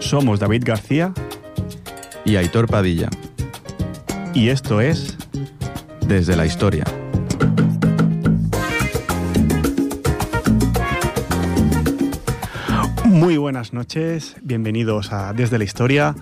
[0.00, 1.12] Somos David García
[2.24, 3.10] y Aitor Padilla.
[4.32, 5.18] Y esto es
[6.00, 6.95] Desde la Historia.
[13.16, 16.14] Muy buenas noches, bienvenidos a Desde la Historia,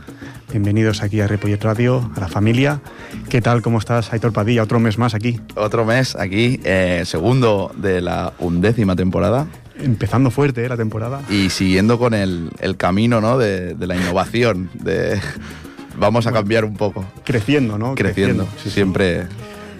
[0.53, 2.83] bienvenidos aquí a Repollet Radio, a la familia.
[3.29, 3.63] ¿Qué tal?
[3.63, 4.63] ¿Cómo estás, Aitor Padilla?
[4.63, 5.41] Otro mes más aquí.
[5.57, 9.49] Otro mes aquí, eh, segundo de la undécima temporada.
[9.77, 11.21] Empezando fuerte eh, la temporada.
[11.29, 13.39] Y siguiendo con el, camino ¿no?
[13.39, 15.21] de, la innovación, de
[15.99, 17.05] vamos a cambiar un poco.
[17.25, 17.97] Creciendo, ¿no?
[17.97, 19.27] Creciendo, siempre.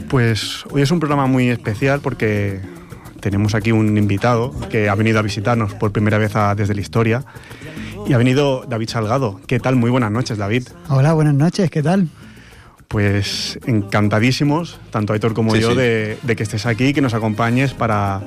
[0.09, 2.61] Pues hoy es un programa muy especial porque
[3.25, 7.25] tenemos aquí un invitado que ha venido a visitarnos por primera vez desde la historia.
[8.07, 9.41] Y ha venido David Salgado.
[9.47, 9.77] ¿Qué tal?
[9.77, 10.69] Muy buenas noches, David.
[10.91, 12.11] Hola, buenas noches, ¿qué tal?
[12.87, 18.21] Pues encantadísimos, tanto Aitor como yo, De, que estés aquí, que nos acompañes para,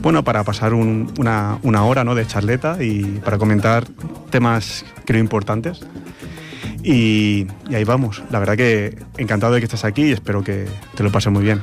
[0.00, 2.14] bueno, para pasar una, hora ¿no?
[2.14, 3.84] de charleta y para comentar
[4.30, 5.82] temas, creo, importantes.
[6.82, 8.22] Y, y, ahí vamos.
[8.30, 11.44] La verdad que encantado de que estés aquí y espero que te lo pases muy
[11.44, 11.60] bien.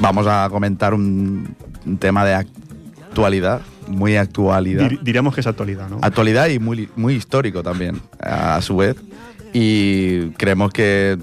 [0.00, 1.54] Vamos a comentar un,
[1.86, 4.90] un tema de actualidad, muy actualidad.
[5.02, 5.98] diríamos que es actualidad, ¿no?
[6.02, 8.96] Actualidad y muy, muy histórico también, a, su vez.
[9.52, 11.18] Y creemos que,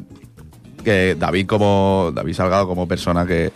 [0.84, 3.52] que David como David Salgado como persona que,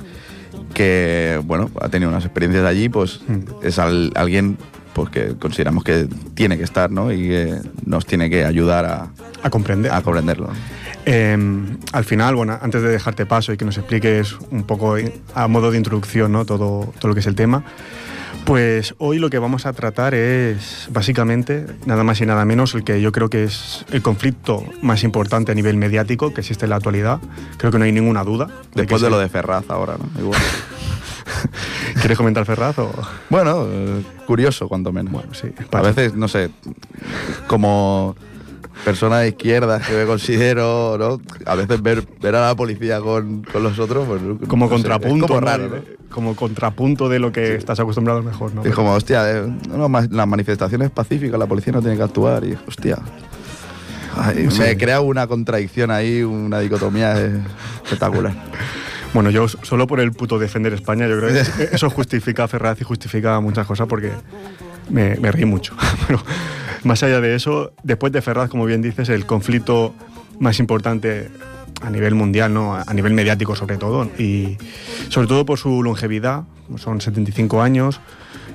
[0.73, 3.65] que bueno, ha tenido unas experiencias allí, pues mm.
[3.65, 4.57] es alguien
[4.93, 7.11] pues que consideramos que tiene que estar, ¿no?
[7.11, 9.91] Y que nos tiene que ayudar a, a comprender.
[9.91, 10.49] A comprenderlo.
[11.05, 14.95] Em, al final, bueno, antes de dejarte paso y que nos expliques un poco
[15.35, 16.45] a modo de introducción ¿no?
[16.45, 17.63] todo, todo lo que es el tema,
[18.45, 22.83] pues hoy lo que vamos a tratar es básicamente nada más y nada menos el
[22.83, 26.71] que yo creo que es el conflicto más importante a nivel mediático que existe en
[26.71, 27.19] la actualidad.
[27.57, 28.47] Creo que no hay ninguna duda.
[28.73, 30.19] Después de, lo de Ferraz ahora, ¿no?
[30.19, 30.41] Igual.
[32.01, 32.91] ¿Quieres comentar Ferraz o...?
[33.29, 35.13] Bueno, eh, curioso cuanto menos.
[35.13, 35.47] Bueno, sí.
[35.71, 36.49] A veces, no sé,
[37.47, 38.15] como
[38.83, 41.21] persona de izquierda que me considero, ¿no?
[41.45, 45.39] A veces ver, ver a la policía con, con los otros, pues, como contrapunto, como
[45.39, 48.63] raro, Como contrapunto de lo que estás acostumbrado mejor, ¿no?
[48.63, 52.57] Es como, hostia, eh, no, las manifestaciones pacíficas, la policía no tiene que actuar y,
[52.67, 52.97] hostia.
[54.59, 57.13] Me crea una contradicción ahí, una dicotomía
[57.83, 58.33] espectacular.
[59.13, 62.81] Bueno, yo solo por el puto defender España, yo creo que eso justifica a Ferraz
[62.81, 64.11] y justifica muchas cosas porque
[64.89, 65.75] me, me reí mucho.
[66.83, 69.93] Más allá de eso, después de Ferraz, como bien dices, el conflicto
[70.39, 71.29] más importante
[71.81, 72.75] a nivel mundial, ¿no?
[72.75, 74.57] a nivel mediático sobre todo, y
[75.09, 76.43] sobre todo por su longevidad,
[76.77, 77.99] son 75 años,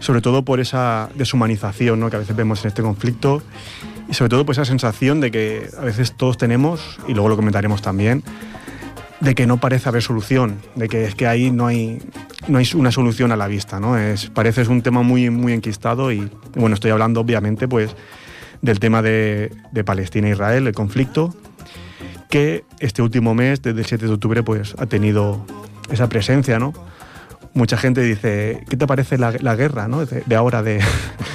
[0.01, 2.11] sobre todo por esa deshumanización ¿no?
[2.11, 3.43] que a veces vemos en este conflicto,
[4.09, 7.37] y sobre todo por esa sensación de que a veces todos tenemos, y luego lo
[7.37, 8.23] comentaremos también,
[9.21, 11.99] de que no parece haber solución, de que es que ahí no hay,
[12.47, 13.99] no hay una solución a la vista, ¿no?
[13.99, 17.95] Es, parece es un tema muy, muy enquistado y, bueno, estoy hablando obviamente pues
[18.63, 21.35] del tema de, de Palestina e Israel, el conflicto,
[22.29, 25.45] que este último mes, desde el 7 de octubre, pues ha tenido
[25.91, 26.73] esa presencia, ¿no?
[27.55, 30.05] Mucha gente dice, ¿qué te parece la, guerra ¿no?
[30.05, 30.81] de, ahora de,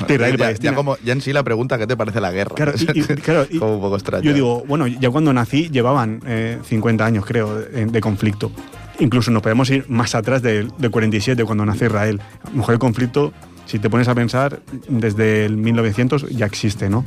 [0.09, 0.71] Israel y Palestina?
[0.71, 2.55] Ya, como, ya en sí la pregunta, ¿qué te parece la guerra?
[2.55, 4.23] Claro, y, como un poco extraño.
[4.23, 6.21] Yo digo, bueno, ya cuando nací llevaban
[6.63, 8.51] 50 eh, años, creo, de, conflicto.
[8.99, 12.21] Incluso nos podemos ir más atrás del de 47, cuando nace Israel.
[12.43, 13.33] A lo mejor el conflicto,
[13.65, 17.03] si te pones a pensar, desde el 1900 ya existe, ¿no?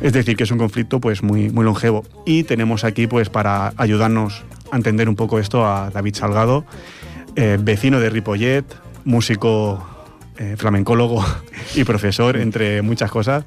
[0.00, 2.02] Es decir, que es un conflicto pues muy, muy longevo.
[2.24, 4.42] Y tenemos aquí, pues para ayudarnos
[4.72, 6.64] a entender un poco esto, a David Salgado,
[7.36, 8.64] eh, vecino de Ripollet,
[9.04, 9.86] músico,
[10.38, 11.24] eh, flamencólogo
[11.74, 13.44] y profesor, entre muchas cosas.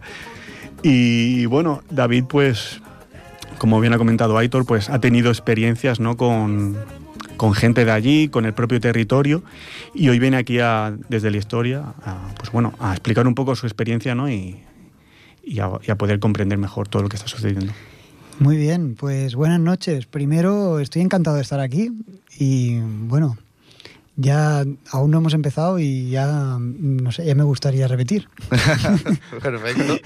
[0.84, 2.81] Y bueno, David, pues,
[3.57, 6.16] como bien ha comentado Aitor, pues ha tenido experiencias ¿no?
[6.18, 6.75] con,
[7.56, 9.44] gente de allí, con el propio territorio,
[9.94, 13.56] y hoy viene aquí a, desde la historia a, pues bueno, a explicar un poco
[13.56, 14.30] su experiencia ¿no?
[14.30, 14.57] y,
[15.44, 17.74] y a poder comprender mejor todo lo que está sucediendo.
[18.39, 20.07] Muy bien, pues buenas noches.
[20.07, 21.92] Primero, estoy encantado de estar aquí
[22.38, 23.38] y bueno,
[24.17, 28.29] ya aún no hemos empezado y ya no sé, ya me gustaría repetir.
[29.41, 29.97] Perfecto.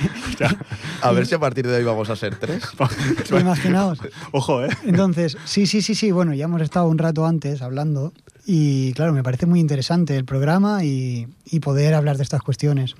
[1.01, 2.63] A ver si a partir de hoy vamos a ser tres.
[3.39, 3.99] Imaginaos.
[4.31, 4.69] Ojo, ¿eh?
[4.85, 6.11] Entonces, sí, sí, sí, sí.
[6.11, 8.13] Bueno, ya hemos estado un rato antes hablando
[8.45, 11.27] y claro, me parece muy interesante el programa y,
[11.61, 12.95] poder hablar de estas cuestiones.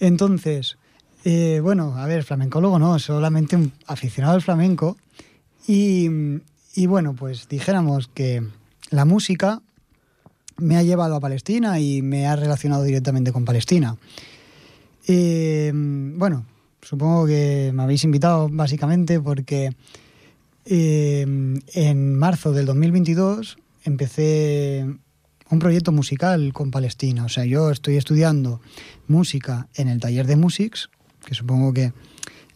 [0.00, 0.78] Entonces,
[1.24, 4.96] eh, bueno, a ver, flamencólogo no, solamente un aficionado al flamenco.
[5.66, 6.08] Y,
[6.74, 8.42] y bueno, pues dijéramos que
[8.90, 9.60] la música
[10.56, 13.96] me ha llevado a Palestina y me ha relacionado directamente con Palestina.
[15.06, 16.46] Eh, bueno,
[16.80, 19.74] supongo que me habéis invitado básicamente porque
[20.64, 21.26] eh,
[21.74, 24.86] en marzo del 2022 empecé
[25.50, 27.24] un proyecto musical con Palestina.
[27.24, 28.60] O sea, yo estoy estudiando
[29.06, 30.90] música en el taller de Musics,
[31.24, 31.92] que supongo que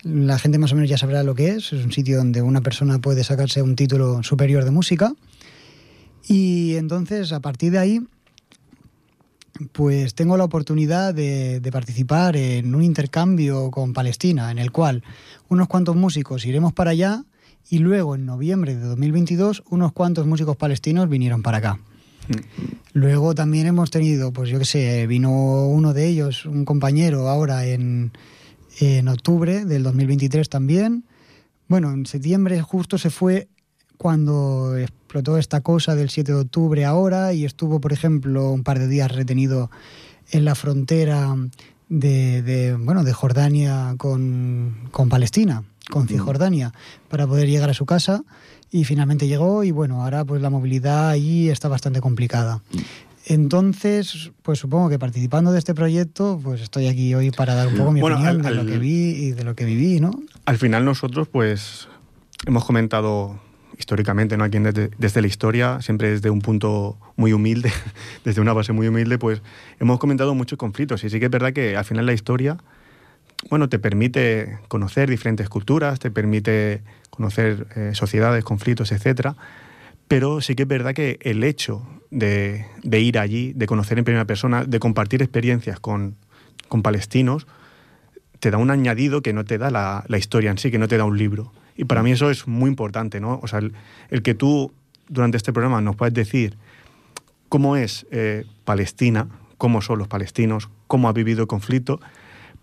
[0.02, 1.72] la gente más o menos ya sabrá lo que es.
[1.72, 5.12] Es un sitio donde una persona puede sacarse un título superior de música.
[6.28, 8.00] Y entonces, a partir de ahí,
[9.72, 15.02] pues tengo la oportunidad de, participar en un intercambio con Palestina, en el cual
[15.48, 17.24] unos cuantos músicos iremos para allá
[17.70, 21.80] y luego en noviembre de 2022 unos cuantos músicos palestinos vinieron para acá.
[22.92, 27.64] Luego también hemos tenido, pues yo qué sé, vino uno de ellos, un compañero ahora
[27.64, 28.12] en,
[28.80, 31.04] en octubre del 2023 también.
[31.68, 33.48] Bueno, en septiembre justo se fue
[33.96, 34.76] cuando
[35.08, 38.88] explotó esta cosa del 7 de octubre ahora y estuvo, por ejemplo, un par de
[38.88, 39.70] días retenido
[40.30, 41.34] en la frontera
[41.88, 46.08] de, bueno, de Jordania con, con Palestina, con mm.
[46.08, 46.74] Cisjordania,
[47.08, 48.22] para poder llegar a su casa
[48.70, 52.60] y finalmente llegó y bueno, ahora pues la movilidad allí está bastante complicada.
[53.24, 57.78] Entonces, pues supongo que participando de este proyecto, pues estoy aquí hoy para dar un
[57.78, 60.10] poco mi opinión de lo que vi y de lo que viví, ¿no?
[60.44, 61.88] Al final nosotros, pues,
[62.46, 63.40] hemos comentado
[63.78, 64.44] históricamente, ¿no?
[64.44, 67.72] Aquí desde, desde, la historia, siempre desde un punto muy humilde,
[68.24, 69.40] desde una base muy humilde, pues
[69.78, 71.04] hemos comentado muchos conflictos.
[71.04, 72.58] Y sí que es verdad que al final la historia,
[73.50, 79.36] bueno, te permite conocer diferentes culturas, te permite conocer eh, sociedades, conflictos, etcétera.
[80.08, 84.24] Pero sí que es verdad que el hecho de, ir allí, de conocer en primera
[84.24, 86.16] persona, de compartir experiencias con,
[86.82, 87.46] palestinos,
[88.40, 90.96] te da un añadido que no te da la, historia en sí, que no te
[90.96, 91.52] da un libro.
[91.78, 93.40] Y para mí eso es muy importante, ¿no?
[93.42, 93.60] O sea,
[94.10, 94.72] el, que tú
[95.08, 96.58] durante este programa nos puedas decir
[97.48, 102.00] cómo es eh, Palestina, cómo son los palestinos, cómo ha vivido el conflicto,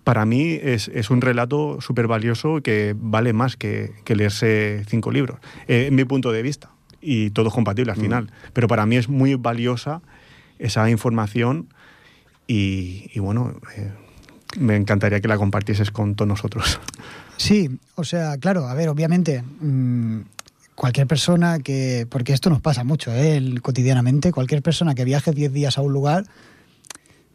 [0.05, 5.87] para mí es, un relato súper valioso que vale más que, leerse cinco libros, eh,
[5.87, 6.69] en mi punto de vista.
[7.01, 8.01] Y todo es compatible al mm.
[8.01, 8.31] final.
[8.53, 10.01] Pero para mí es muy valiosa
[10.59, 11.69] esa información
[12.47, 13.91] y, bueno, eh,
[14.59, 16.79] me encantaría que la compartieses con todos nosotros.
[17.37, 20.21] Sí, o sea, claro, a ver, obviamente, mm,
[20.75, 23.41] cualquier persona que, porque esto nos pasa mucho, ¿eh?
[23.61, 26.25] cotidianamente, cualquier persona que viaje 10 días a un lugar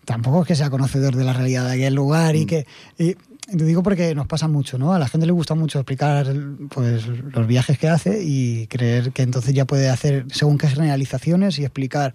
[0.05, 2.47] tampoco es que sea conocedor de la realidad de aquel lugar y mm.
[2.47, 2.67] que...
[2.99, 3.17] Y,
[3.51, 4.93] te digo porque nos pasa mucho, ¿no?
[4.93, 6.33] A la gente le gusta mucho explicar
[6.69, 11.59] pues, los viajes que hace y creer que entonces ya puede hacer según qué generalizaciones
[11.59, 12.15] y explicar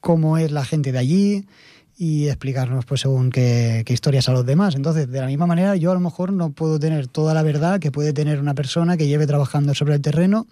[0.00, 1.46] cómo es la gente de allí
[2.00, 4.76] y explicarnos pues según qué, historias a los demás.
[4.76, 7.80] Entonces, de la misma manera, yo a lo mejor no puedo tener toda la verdad
[7.80, 10.46] que puede tener una persona que lleve trabajando sobre el terreno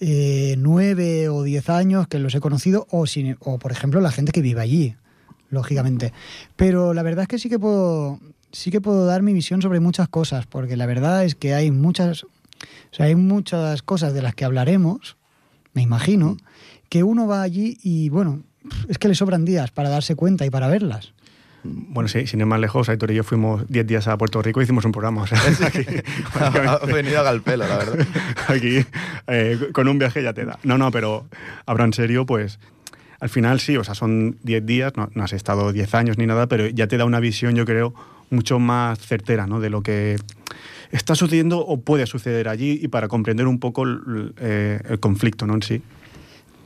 [0.00, 3.04] eh, nueve o diez años que los he conocido o,
[3.38, 4.96] o, por ejemplo, la gente que vive allí
[5.50, 6.12] lógicamente.
[6.56, 8.18] Pero la verdad es que sí que puedo,
[8.50, 11.70] sí que puedo dar mi visión sobre muchas cosas, porque la verdad es que hay
[11.70, 12.26] muchas,
[12.98, 15.16] hay muchas cosas de las que hablaremos,
[15.74, 16.36] me imagino,
[16.88, 18.42] que uno va allí y bueno,
[18.88, 21.12] es que le sobran días para darse cuenta y para verlas.
[21.64, 24.60] Bueno, sí, sin ir más lejos, Aitor y yo fuimos 10 días a Puerto Rico
[24.60, 25.22] y hicimos un programa.
[25.22, 25.86] O sea, aquí,
[26.38, 28.06] ha venido a Galpelo, la verdad.
[28.48, 28.84] Aquí,
[29.26, 30.58] eh, con un viaje ya te da.
[30.62, 31.26] No, no, pero
[31.64, 32.58] habrá en serio, pues
[33.18, 36.46] al final sí, o sea, son 10 días, no, has estado 10 años ni nada,
[36.46, 37.94] pero ya te da una visión, yo creo,
[38.28, 39.60] mucho más certera ¿no?
[39.60, 40.16] de lo que
[40.90, 45.54] está sucediendo o puede suceder allí y para comprender un poco el, eh, conflicto ¿no?
[45.54, 45.82] en sí.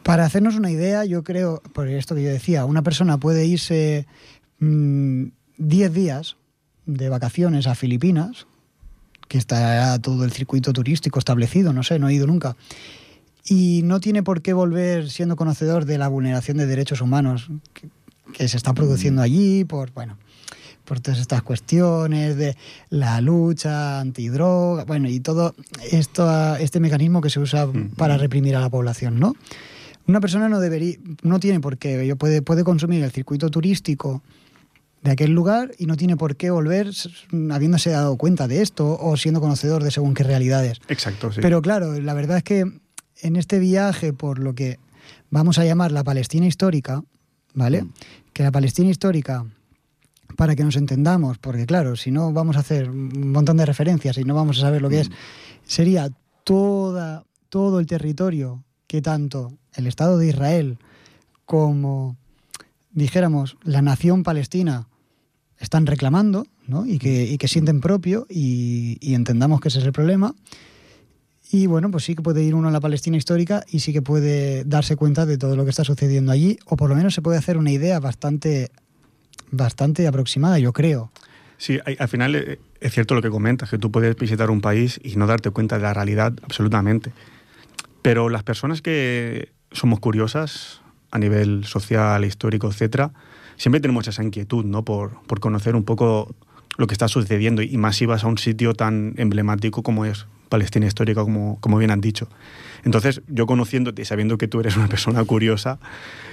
[0.09, 4.07] Para hacernos una idea, yo creo, por esto que yo decía, una persona puede irse
[4.59, 6.39] 10 mm, días
[6.87, 8.47] de vacaciones a Filipinas,
[9.29, 12.57] que está todo el circuito turístico establecido, no sé, no he ido nunca,
[13.45, 17.51] y no tiene por qué volver siendo conocedor de la vulneración de derechos humanos
[18.33, 20.17] que, se está produciendo allí, por, bueno,
[20.87, 22.57] por todas estas cuestiones de
[22.89, 25.55] la lucha antidroga, bueno, y todo
[25.93, 29.35] esto, este mecanismo que se usa para reprimir a la población, ¿no?
[30.09, 34.23] Una persona no debería, no tiene por qué, puede, puede consumir el circuito turístico
[35.03, 36.91] de aquel lugar y no tiene por qué volver
[37.51, 40.81] habiéndose dado cuenta de esto o siendo conocedor de según qué realidades.
[40.89, 41.41] Exacto, sí.
[41.43, 42.65] Pero claro, la verdad es que
[43.21, 44.79] en este viaje por lo que
[45.29, 47.05] vamos a llamar la Palestina histórica,
[47.53, 47.83] ¿vale?
[47.83, 47.93] Mm.
[48.33, 49.45] Que la Palestina histórica,
[50.37, 54.17] para que nos entendamos, porque claro, si no vamos a hacer un montón de referencias
[54.17, 55.15] y no vamos a saber lo que es, mm.
[55.67, 56.09] sería
[56.45, 60.79] toda, todo el territorio que tanto el Estado de Israel
[61.45, 62.17] como,
[62.93, 64.87] dijéramos, la nación palestina
[65.59, 66.85] están reclamando ¿no?
[66.87, 70.35] y, que, y que sienten propio y, entendamos que ese es el problema
[71.51, 74.03] Y bueno, pues sí que puede ir uno a la Palestina histórica y sí que
[74.03, 77.23] puede darse cuenta de todo lo que está sucediendo allí, o por lo menos se
[77.23, 78.71] puede hacer una idea bastante,
[79.51, 81.11] bastante aproximada, yo creo.
[81.57, 85.01] Sí, al final eh, es cierto lo que comentas, que tú puedes visitar un país
[85.03, 87.13] y no darte cuenta de la realidad absolutamente.
[88.03, 93.13] Pero las personas que somos curiosas a nivel social, histórico, etcétera,
[93.57, 94.85] siempre tenemos esa inquietud, ¿no?
[94.85, 96.35] Por, por conocer un poco
[96.77, 100.27] lo que está sucediendo y más si vas a un sitio tan emblemático como es
[100.49, 102.29] Palestina histórica, como, como bien han dicho.
[102.85, 105.79] Entonces, yo conociéndote y sabiendo que tú eres una persona curiosa,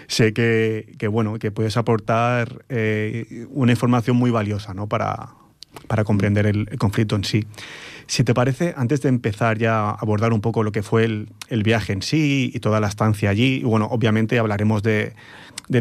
[0.07, 4.87] sé que, que bueno, que puedes aportar eh, una información muy valiosa ¿no?
[4.87, 5.29] para,
[5.87, 7.45] para comprender el, conflicto en sí.
[8.07, 11.63] Si te parece, antes de empezar ya a abordar un poco lo que fue el,
[11.63, 15.13] viaje en sí y toda la estancia allí, y bueno, obviamente hablaremos de,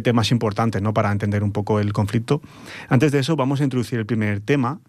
[0.03, 0.95] temas importantes ¿no?
[0.95, 2.41] para entender un poco el conflicto.
[2.89, 4.81] Antes de eso, vamos a introducir el primer tema.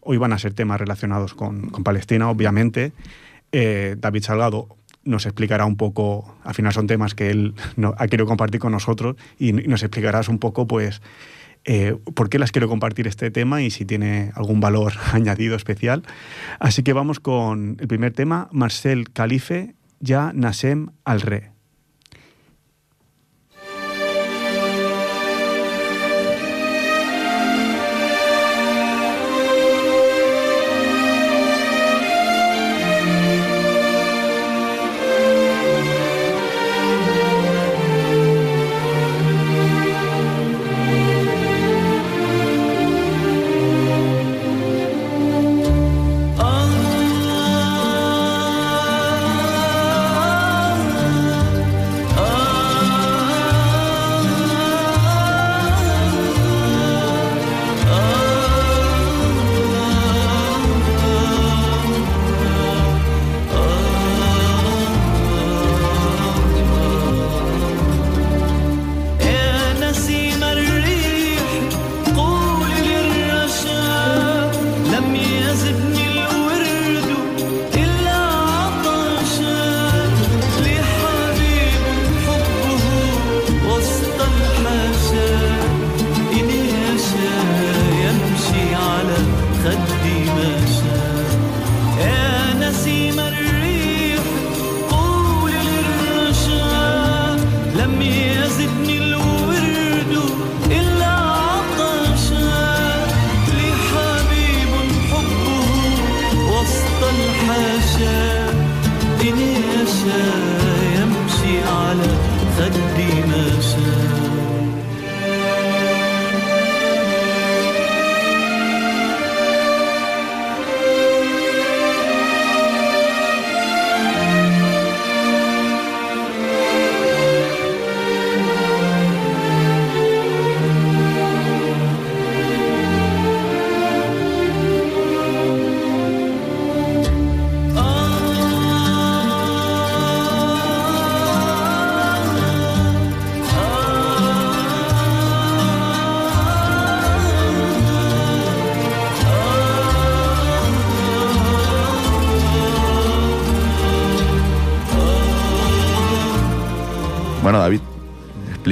[0.00, 2.92] Hoy van a ser temas relacionados con, Palestina, obviamente.
[3.52, 4.68] Eh, David Salgado
[5.04, 7.54] nos explicará un poco, al final son temas que él
[7.96, 11.00] ha querido compartir con nosotros y, nos explicarás un poco, pues,
[11.64, 16.02] eh, por qué las quiero compartir este tema y si tiene algún valor añadido especial.
[16.58, 21.59] Así que vamos con el primer tema, Marcel Calife, Ya Nasem Al-Re.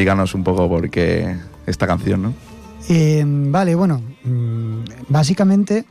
[0.09, 1.37] Explícanos un poco por qué
[1.67, 2.35] esta canción, ¿no?
[2.89, 5.85] Eh, vale, bueno, mm, básicamente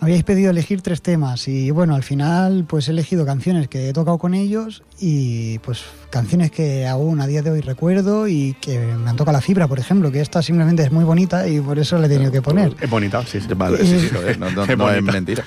[0.00, 3.92] habíais pedido elegir tres temas y bueno, al final pues he elegido canciones que he
[3.92, 8.78] tocado con ellos y pues canciones que aún a día de hoy recuerdo y que
[8.78, 11.78] me han tocado la fibra, por ejemplo, que esta simplemente es muy bonita y por
[11.78, 12.74] eso le he tenido que poner.
[12.80, 13.46] Es bonita, sí, sí.
[13.54, 15.44] Vale, sí, sí, es, no, no es mentira.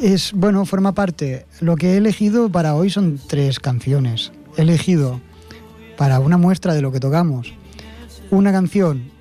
[0.00, 1.44] Es, bueno, forma parte.
[1.60, 4.32] Lo que he elegido para hoy son tres canciones.
[4.56, 5.20] He elegido
[6.02, 7.52] para una muestra de lo que tocamos.
[8.32, 9.12] Una canción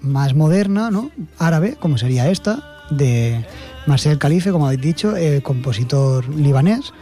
[0.00, 1.10] más moderna, ¿no?
[1.36, 3.44] Árabe, como sería esta, de
[3.86, 6.94] Marcel Khalife, como habéis dicho, el compositor libanés.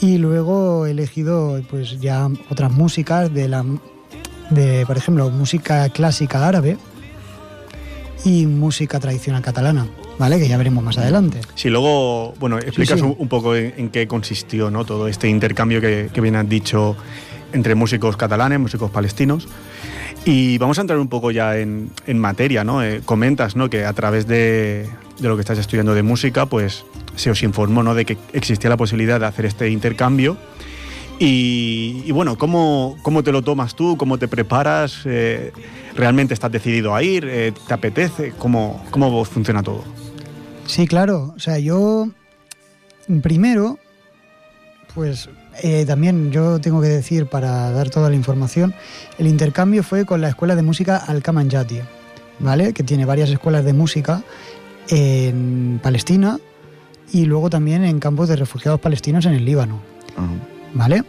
[0.00, 3.64] Y luego he elegido pues ya otras músicas de la
[4.50, 6.78] de, por ejemplo, música clásica árabe
[8.24, 10.38] y música tradicional catalana, ¿vale?
[10.38, 11.40] Que ya veremos más adelante.
[11.56, 14.84] Sí, luego, bueno, explicas Un, poco en, qué consistió, ¿no?
[14.84, 16.94] Todo este intercambio que, que bien has dicho
[17.52, 19.48] entre músicos catalanes, músicos palestinos.
[20.24, 22.82] Y vamos a entrar un poco ya en, materia, ¿no?
[22.82, 23.70] Eh, comentas, ¿no?
[23.70, 24.88] Que a través de,
[25.20, 26.84] lo que estás estudiando de música, pues
[27.16, 27.94] se os informó, ¿no?
[27.94, 30.36] De que existía la posibilidad de hacer este intercambio.
[31.20, 33.96] Y, bueno, ¿cómo, ¿cómo, te lo tomas tú?
[33.96, 35.00] ¿Cómo te preparas?
[35.04, 35.52] Eh,
[35.96, 37.24] ¿Realmente estás decidido a ir?
[37.28, 38.32] Eh, ¿Te apetece?
[38.38, 39.82] ¿Cómo, ¿Cómo funciona todo?
[40.66, 41.32] Sí, claro.
[41.34, 42.08] O sea, yo
[43.22, 43.78] primero
[44.94, 45.28] pues
[45.62, 48.74] eh, también yo tengo que decir, para dar toda la información,
[49.18, 51.80] el intercambio fue con la Escuela de Música Al-Kamanjati,
[52.38, 52.72] ¿vale?
[52.72, 54.22] Que tiene varias escuelas de música
[54.88, 56.38] en Palestina
[57.12, 59.80] y luego también en campos de refugiados palestinos en el Líbano.
[60.74, 61.04] ¿vale?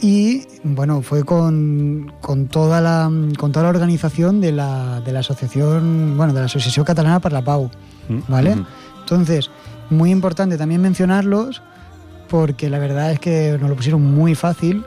[0.00, 5.20] Y bueno, fue con, con toda la con toda la organización de la, de la
[5.20, 7.70] asociación, bueno, de la Asociación Catalana para la Pau,
[8.08, 8.18] Mm.
[8.28, 8.52] ¿vale?
[8.52, 8.64] Ujú.
[9.00, 9.50] Entonces,
[9.90, 11.62] muy importante también mencionarlos
[12.28, 14.84] porque la verdad es que nos lo pusieron muy fácil.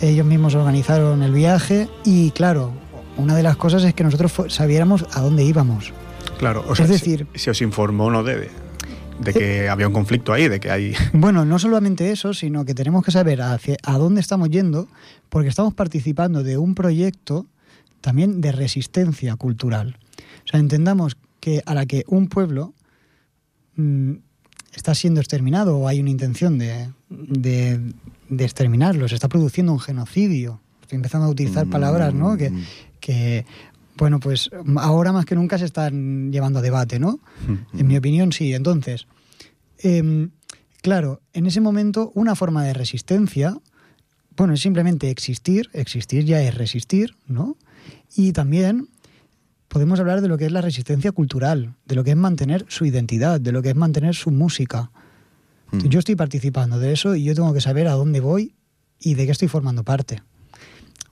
[0.00, 2.72] Ellos mismos organizaron el viaje y claro,
[3.16, 5.92] una de las cosas es que nosotros sabiéramos a dónde íbamos.
[6.38, 8.22] Claro, o Es sea, si- decir- si, os informó ¿no?
[8.22, 8.50] de,
[9.20, 10.92] de, que había un conflicto ahí, de que hay...
[11.14, 14.86] Bueno, no solamente eso, sino que tenemos que saber hacia, a dónde estamos yendo
[15.30, 17.46] porque estamos participando de un proyecto
[18.02, 19.98] también de resistencia cultural.
[20.44, 22.74] O sea, entendamos que a la que un pueblo
[23.76, 24.12] mm,
[24.76, 27.80] está siendo exterminado o hay una intención de, de,
[28.28, 30.60] de exterminarlo, se está produciendo un genocidio.
[30.82, 32.36] Estoy empezando a utilizar palabras, ¿no?
[32.36, 32.62] Que, Mm.
[33.00, 33.44] que,
[33.96, 37.18] bueno, pues ahora más que nunca se están llevando a debate, ¿no?
[37.76, 38.52] En mi opinión, sí.
[38.54, 39.06] Entonces,
[39.78, 40.30] em,
[40.82, 43.58] claro, en ese momento una forma de resistencia,
[44.36, 47.56] bueno, es simplemente existir, existir ya es resistir, ¿no?
[48.14, 48.88] Y también
[49.68, 52.84] podemos hablar de lo que es la resistencia cultural, de lo que es mantener su
[52.84, 54.90] identidad, de lo que es mantener su música.
[55.72, 55.78] Mm.
[55.88, 58.54] Yo estoy participando de eso y yo tengo que saber a dónde voy
[59.00, 60.22] y de qué estoy formando parte.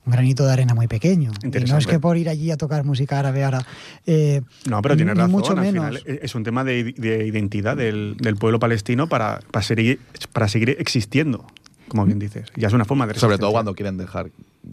[0.05, 1.31] Un granito de arena muy pequeño.
[1.43, 3.65] Y no es que por ir allí a tocar música árabe ahora.
[4.05, 5.31] eh, No, pero tienes razón.
[5.31, 5.99] mucho al menos.
[5.99, 9.99] final es un tema de, de identidad del, del pueblo palestino para, para, seguir,
[10.31, 11.47] para seguir existiendo,
[11.87, 12.51] como bien dices.
[12.55, 14.29] Ya es una forma de Sobre todo cuando quieren dejar,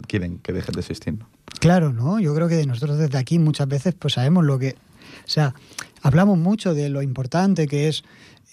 [0.07, 1.17] quieren que dejen de existir.
[1.59, 2.19] Claro, ¿no?
[2.19, 4.75] Yo creo que nosotros desde aquí muchas veces pues sabemos lo que...
[5.25, 5.53] O sea,
[6.01, 8.03] hablamos mucho de lo importante que es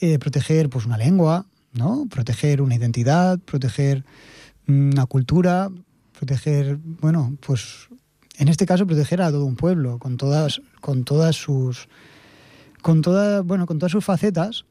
[0.01, 2.07] eh, proteger pues una lengua, ¿no?
[2.11, 4.05] Proteger una identidad, proteger
[4.67, 5.71] mm, una cultura,
[6.19, 7.89] proteger, bueno, pues
[8.39, 11.89] en este caso proteger a todo un pueblo con todas con todas sus
[12.81, 14.65] con todas, bueno, con todas sus facetas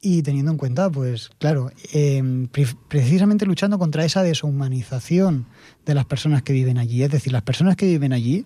[0.00, 5.46] y teniendo en cuenta, pues claro, eh, pre- precisamente luchando contra esa deshumanización
[5.84, 7.02] de las personas que viven allí.
[7.02, 8.44] Es decir, las personas que viven allí,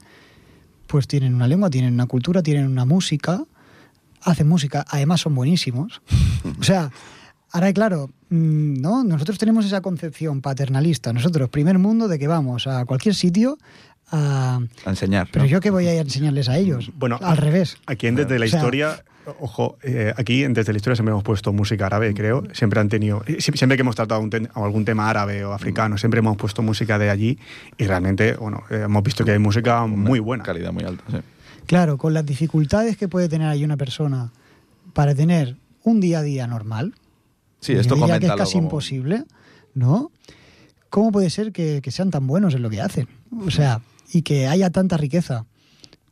[0.86, 3.44] pues tienen una lengua, tienen una cultura, tienen una música,
[4.22, 6.02] hacen música, además son buenísimos.
[6.60, 6.90] O sea,
[7.52, 9.02] ahora claro, mm, ¿no?
[9.04, 13.56] Nosotros tenemos esa concepción paternalista, nosotros, primer mundo, de que vamos a cualquier sitio
[14.10, 14.60] a...
[14.84, 15.28] A enseñar.
[15.32, 15.50] Pero ¿no?
[15.50, 16.90] yo qué voy a ir a enseñarles a ellos.
[16.96, 17.78] Bueno, al revés.
[17.86, 19.04] Aquí en Desde la O sea- Historia,
[19.40, 22.42] ojo, eh, aquí en Desde la Historia siempre hemos puesto música árabe, creo.
[22.52, 25.52] Siempre han tenido, eh, sie- siempre que hemos tratado un ten- algún tema árabe o
[25.52, 27.38] africano, siempre hemos puesto música de allí
[27.78, 30.44] y realmente, bueno, eh, hemos visto que hay música muy buena.
[30.44, 31.16] Calidad muy alta, sí.
[31.66, 34.30] Claro, con las dificultades que puede tener ahí una persona
[34.92, 36.94] para tener un día a día normal,
[37.60, 39.24] Sí, esto diría que es casi como- imposible,
[39.74, 40.10] ¿no?
[40.90, 43.08] ¿Cómo puede ser que, que sean tan buenos en lo que hacen?
[43.46, 43.80] O sea,
[44.12, 45.46] y que haya tanta riqueza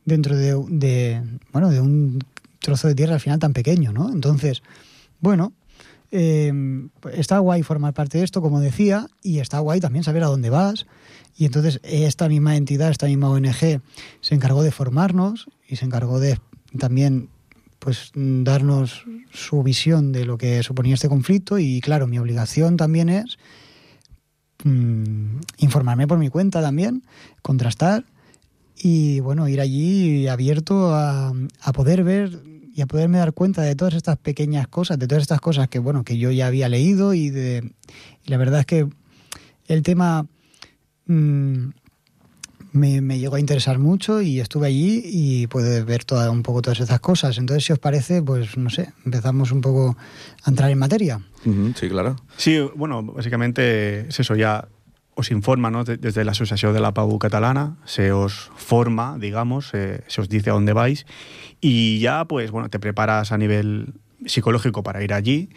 [0.03, 1.21] dentro de, de,
[1.53, 2.19] bueno, de un
[2.63, 4.11] trozo de tierra al final tan pequeño, ¿no?
[4.11, 4.63] Entonces,
[5.19, 5.53] bueno,
[6.11, 6.53] eh,
[7.11, 10.49] está guay formar parte de esto, como decía, y está guay también saber a dónde
[10.49, 10.85] vas.
[11.35, 13.81] Y entonces esta misma entidad, esta misma ONG,
[14.21, 16.39] se encargó de formarnos y se encargó de
[16.77, 17.29] también
[17.79, 23.09] pues darnos su visión de lo que suponía este conflicto y claro, mi obligación también
[23.09, 23.37] es
[24.63, 27.03] mm, informarme por mi cuenta también,
[27.41, 28.05] contrastar
[28.77, 33.75] y bueno, ir allí abierto a, a poder ver y a poderme dar cuenta de
[33.75, 37.13] todas estas pequeñas cosas, de todas estas cosas que bueno, que yo ya había leído
[37.13, 37.71] y de
[38.25, 38.87] y la verdad es que
[39.67, 40.25] el tema
[41.05, 41.69] mm,
[42.73, 46.61] me, me llegó a interesar mucho y estuve allí y pude ver toda, un poco
[46.61, 47.37] todas esas cosas.
[47.37, 49.95] Entonces, si os parece, pues no sé, empezamos un poco
[50.43, 51.21] a entrar en materia.
[51.75, 52.15] Sí, claro.
[52.35, 54.67] Sí, bueno, básicamente es eso, ya
[55.15, 55.83] os informa ¿no?
[55.83, 60.29] De- desde la Asociación de la PAU catalana, se os forma, digamos, eh, se os
[60.29, 61.05] dice a dónde vais
[61.61, 63.93] y ya pues bueno, te preparas a nivel
[64.25, 65.49] psicológico para ir allí.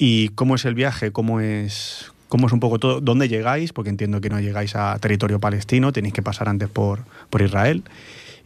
[0.00, 3.88] Y cómo es el viaje, cómo es cómo es un poco todo, dónde llegáis, porque
[3.90, 7.82] entiendo que no llegáis a territorio palestino, tenéis que pasar antes por, por Israel.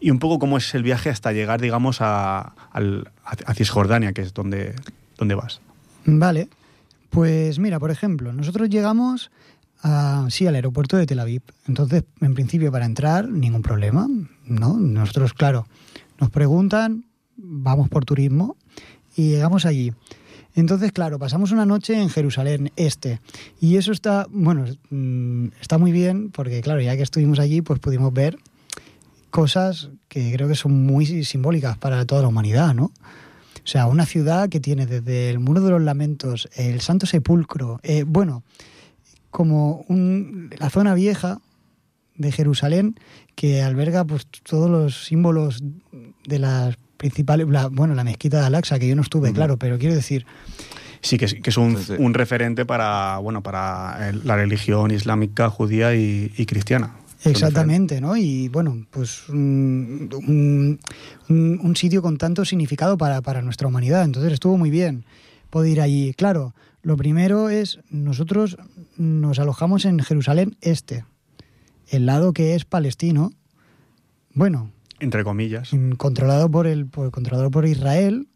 [0.01, 4.33] Y un poco cómo es el viaje hasta llegar, digamos, a, a Cisjordania, que es
[4.35, 4.75] donde,
[5.19, 5.61] donde vas.
[6.07, 6.49] Vale,
[7.11, 9.31] pues mira, por ejemplo, nosotros llegamos
[9.83, 11.43] a, sí, al aeropuerto de Tel Aviv.
[11.67, 14.09] Entonces, en principio, para entrar, ningún problema,
[14.47, 14.77] ¿no?
[14.79, 15.67] Nosotros, claro,
[16.21, 17.05] nos preguntan,
[17.37, 18.57] vamos por turismo
[19.17, 19.93] y llegamos allí.
[20.55, 23.21] Entonces, claro, pasamos una noche en Jerusalén Este.
[23.61, 27.81] Y eso está, bueno, mm, está muy bien porque, claro, ya que estuvimos allí, pues
[27.81, 28.39] pudimos ver
[29.31, 32.93] cosas que creo que son muy simbólicas para toda la humanidad, ¿no?
[33.65, 37.81] O sea, una ciudad que tiene desde el Muro de los Lamentos, el Santo Sepulcro,
[37.83, 38.43] eh, bueno,
[39.33, 41.41] como un, la zona vieja
[42.17, 42.95] de Jerusalén
[43.35, 45.65] que alberga pues todos los símbolos
[46.29, 49.77] de las principales, la- bueno, la mezquita de Al-Aqsa, que yo no estuve, claro, pero
[49.79, 50.25] quiero decir,
[51.01, 51.93] Sí, que es, que es un, Sí, sí.
[51.99, 56.95] un referente para, bueno, para el- la religión islámica, judía y, y cristiana.
[57.25, 58.17] Exactamente, ¿no?
[58.17, 60.79] Y bueno, pues un, un-
[61.29, 64.05] un- un sitio con tanto significado para, para nuestra humanidad.
[64.05, 65.05] Entonces estuvo muy bien
[65.51, 66.15] poder ir allí.
[66.15, 68.57] Claro, lo primero es, nosotros
[69.03, 71.05] nos alojamos en Jerusalén Este,
[71.89, 73.33] el lado que es palestino,
[74.35, 75.71] bueno, Entre comillas.
[75.99, 78.29] controlado por el por, controlado por Israel.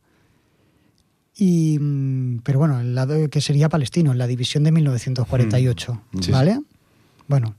[1.39, 6.19] Y, mm, pero bueno, el lado que sería palestino, en la división de 1948, Mm.
[6.21, 6.61] Sí, ¿vale?
[7.29, 7.55] Bueno,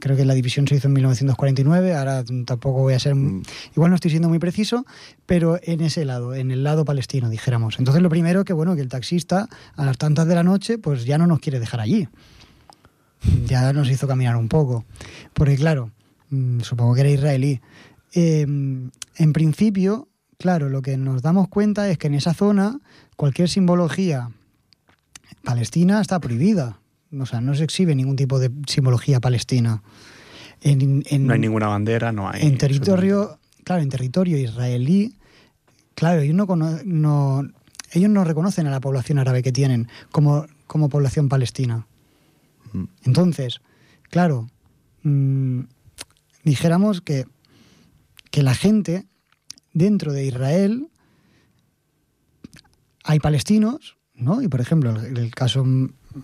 [0.00, 3.14] creo que la división se hizo en 1949, ahora tampoco voy a ser...
[3.14, 3.42] Mm.
[3.74, 4.84] Igual no estoy siendo muy preciso,
[5.26, 7.78] pero en ese lado, en el lado palestino, dijéramos.
[7.78, 11.04] Entonces lo primero que, bueno, que el taxista a las tantas de la noche, pues
[11.04, 12.08] ya no nos quiere dejar allí.
[13.46, 14.84] Ya nos hizo caminar un poco.
[15.32, 15.90] Porque claro,
[16.30, 17.60] mm, supongo que era israelí.
[18.14, 22.80] Eh, en principio, claro, lo que nos damos cuenta es que en esa zona
[23.16, 24.30] cualquier simbología
[25.42, 26.78] palestina está prohibida.
[27.16, 29.82] O sea, no se exhibe ningún tipo de simbología palestina.
[30.60, 32.42] En, en- No hay ninguna bandera, no hay.
[32.42, 35.14] en territorio, claro, en territorio israelí,
[35.94, 37.48] claro, ellos no, cono- no-
[37.92, 41.86] ellos no reconocen a la población árabe que tienen como, como población palestina.
[42.72, 42.84] Mm.
[43.04, 43.60] Entonces,
[44.10, 44.48] claro,
[45.04, 45.60] mm,
[46.44, 47.24] dijéramos que,
[48.30, 49.06] que la gente
[49.72, 50.88] dentro de Israel
[53.04, 54.42] hay palestinos, ¿no?
[54.42, 55.64] Y por ejemplo, el, el caso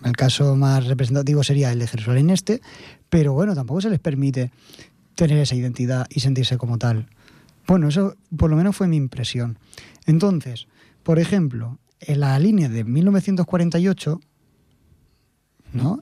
[0.03, 2.61] el caso más representativo sería el de Jerusalén Este,
[3.09, 4.51] pero bueno, tampoco se les permite
[5.15, 7.07] tener esa identidad y sentirse como tal.
[7.67, 9.57] Bueno, eso por lo menos fue mi impresión.
[10.05, 10.67] Entonces,
[11.03, 14.19] por ejemplo, en la línea de 1948,
[15.73, 16.01] ¿no?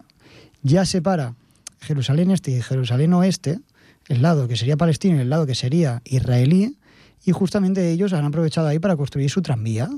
[0.61, 1.35] Ya separa
[1.79, 3.59] Jerusalén Este y Jerusalén Oeste,
[4.07, 6.77] el lado que sería palestino y el lado que sería israelí,
[7.25, 9.89] y justamente ellos han aprovechado ahí para construir su tranvía.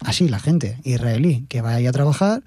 [0.00, 2.42] Así la gente israelí que va a trabajar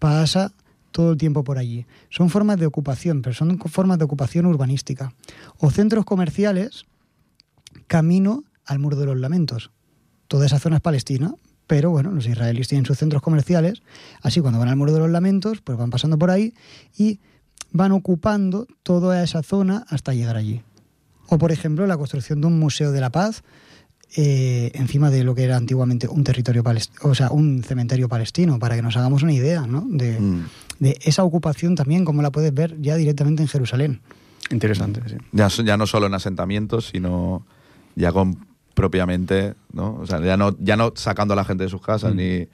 [0.00, 0.52] pasa
[0.90, 1.86] todo el tiempo por allí.
[2.08, 5.14] Son formas de ocupación, pero son formas de ocupación urbanística.
[5.58, 6.86] O centros comerciales
[7.86, 9.70] camino al Muro de los Lamentos.
[10.26, 11.34] Toda esa zona es palestina,
[11.66, 13.82] pero bueno, los israelíes tienen sus centros comerciales,
[14.22, 16.54] así cuando van al Muro de los Lamentos, pues van pasando por ahí
[16.96, 17.20] y
[17.70, 20.62] van ocupando toda esa zona hasta llegar allí.
[21.28, 23.44] O por ejemplo, la construcción de un museo de la paz
[24.16, 28.58] eh, encima de lo que era antiguamente un territorio palestino, o sea, un cementerio palestino,
[28.58, 29.84] para que nos hagamos una idea, ¿no?
[29.88, 30.44] De, Mm.
[30.80, 34.00] de esa ocupación también, como la puedes ver ya directamente en Jerusalén.
[34.50, 35.16] Interesante, sí.
[35.32, 37.46] Ya, no solo en asentamientos, sino
[37.94, 39.94] ya con propiamente, ¿no?
[40.00, 42.16] O sea, ya no, ya no sacando a la gente de sus casas Mm.
[42.16, 42.48] ni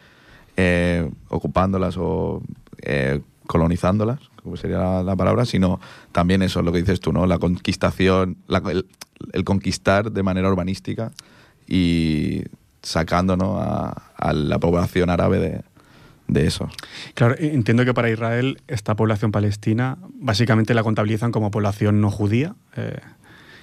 [0.59, 2.43] eh, ocupándolas o
[2.83, 5.79] eh, colonizándolas, como sería la, la palabra, sino
[6.13, 7.27] también eso, lo que dices tú, ¿no?
[7.27, 8.87] La conquistación, la- el,
[9.33, 11.13] el conquistar de manera urbanística
[11.67, 12.45] y
[12.83, 13.59] sacando ¿no?
[13.59, 15.63] a, a la población árabe de,
[16.29, 16.69] de eso.
[17.15, 22.11] Claro, e- entiendo que para Israel esta población palestina básicamente la contabilizan como población no
[22.11, 22.99] judía, eh,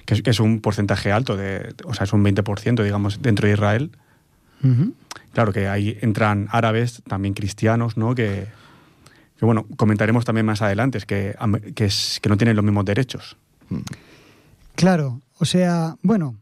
[0.04, 3.46] que, es, que es un porcentaje alto, de, o sea, es un 20%, digamos, dentro
[3.48, 3.90] de Israel.
[5.34, 8.14] Claro que ahí entran árabes, también cristianos, ¿no?
[8.14, 8.46] Que,
[9.38, 11.36] que, bueno, comentaremos también más adelante, es que,
[11.76, 13.36] es, que no tienen los mismos derechos.
[14.74, 16.36] Claro, o sea, bueno,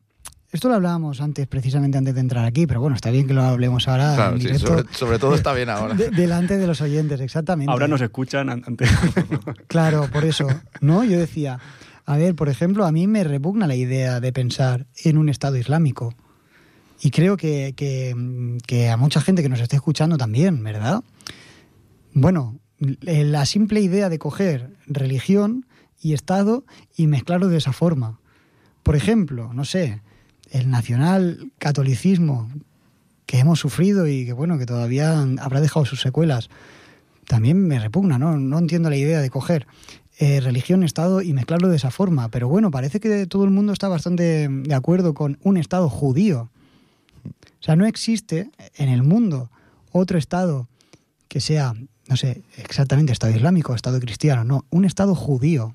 [0.53, 3.43] esto lo hablábamos antes, precisamente antes de entrar aquí, pero bueno, está bien que lo
[3.43, 5.95] hablemos ahora Claro, en sí, sobre, sobre todo está bien ahora.
[5.95, 7.73] de- delante de los oyentes, exactamente.
[7.73, 8.91] Ahora nos escuchan an- antes.
[9.67, 10.47] Claro, por eso,
[10.81, 11.03] ¿no?
[11.05, 11.59] Yo decía,
[12.05, 15.57] a ver, por ejemplo, a mí me repugna la idea de pensar en un Estado
[15.57, 16.15] islámico.
[17.01, 21.03] Y creo que, que- que a mucha gente que nos esté escuchando también, ¿verdad?
[22.13, 22.59] Bueno,
[23.07, 25.67] eh, la simple idea de coger religión
[26.01, 26.65] y Estado
[26.97, 28.19] y mezclarlo de esa forma.
[28.83, 30.03] Por ejemplo, no sé,
[30.53, 32.49] el nacional catolicismo
[33.27, 36.51] que hemos sufrido y que bueno, que todavía habrá dejado sus secuelas,
[37.27, 38.37] también me repugna, ¿no?
[38.37, 39.67] No entiendo la idea de coger
[40.19, 42.29] eh, religión, Estado y mezclarlo de esa forma.
[42.29, 46.51] Pero bueno, parece que todo el mundo está bastante de acuerdo con un Estado judío.
[47.25, 49.51] O sea, no existe en el mundo
[49.93, 50.69] otro Estado
[51.29, 51.73] que sea,
[52.09, 55.75] no sé, exactamente Estado islámico, Estado cristiano, no, un Estado judío,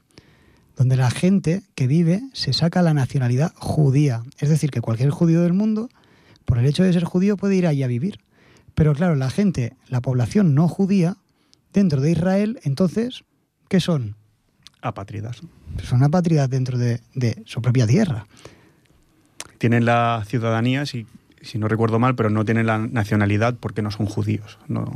[0.78, 4.22] donde la gente que vive se saca la nacionalidad judía.
[4.38, 5.90] Es decir, que cualquier judío del mundo,
[6.46, 8.20] por el hecho de ser judío, puede ir allí a vivir.
[8.76, 11.18] Pero claro, la gente, la población no judía,
[11.74, 13.24] dentro de Israel, entonces,
[13.70, 14.16] ¿qué son?
[14.82, 15.42] Apátridas.
[15.84, 18.28] Son apátridas dentro de, de su propia tierra.
[19.58, 21.08] Tienen la ciudadanía, si,
[21.42, 24.60] si no recuerdo mal, pero no tienen la nacionalidad porque no son judíos.
[24.68, 24.94] No,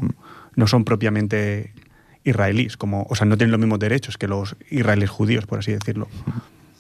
[0.56, 1.74] no son propiamente
[2.24, 5.72] israelíes, como, o sea, no tienen los mismos derechos que los israelíes judíos, por así
[5.72, 6.08] decirlo.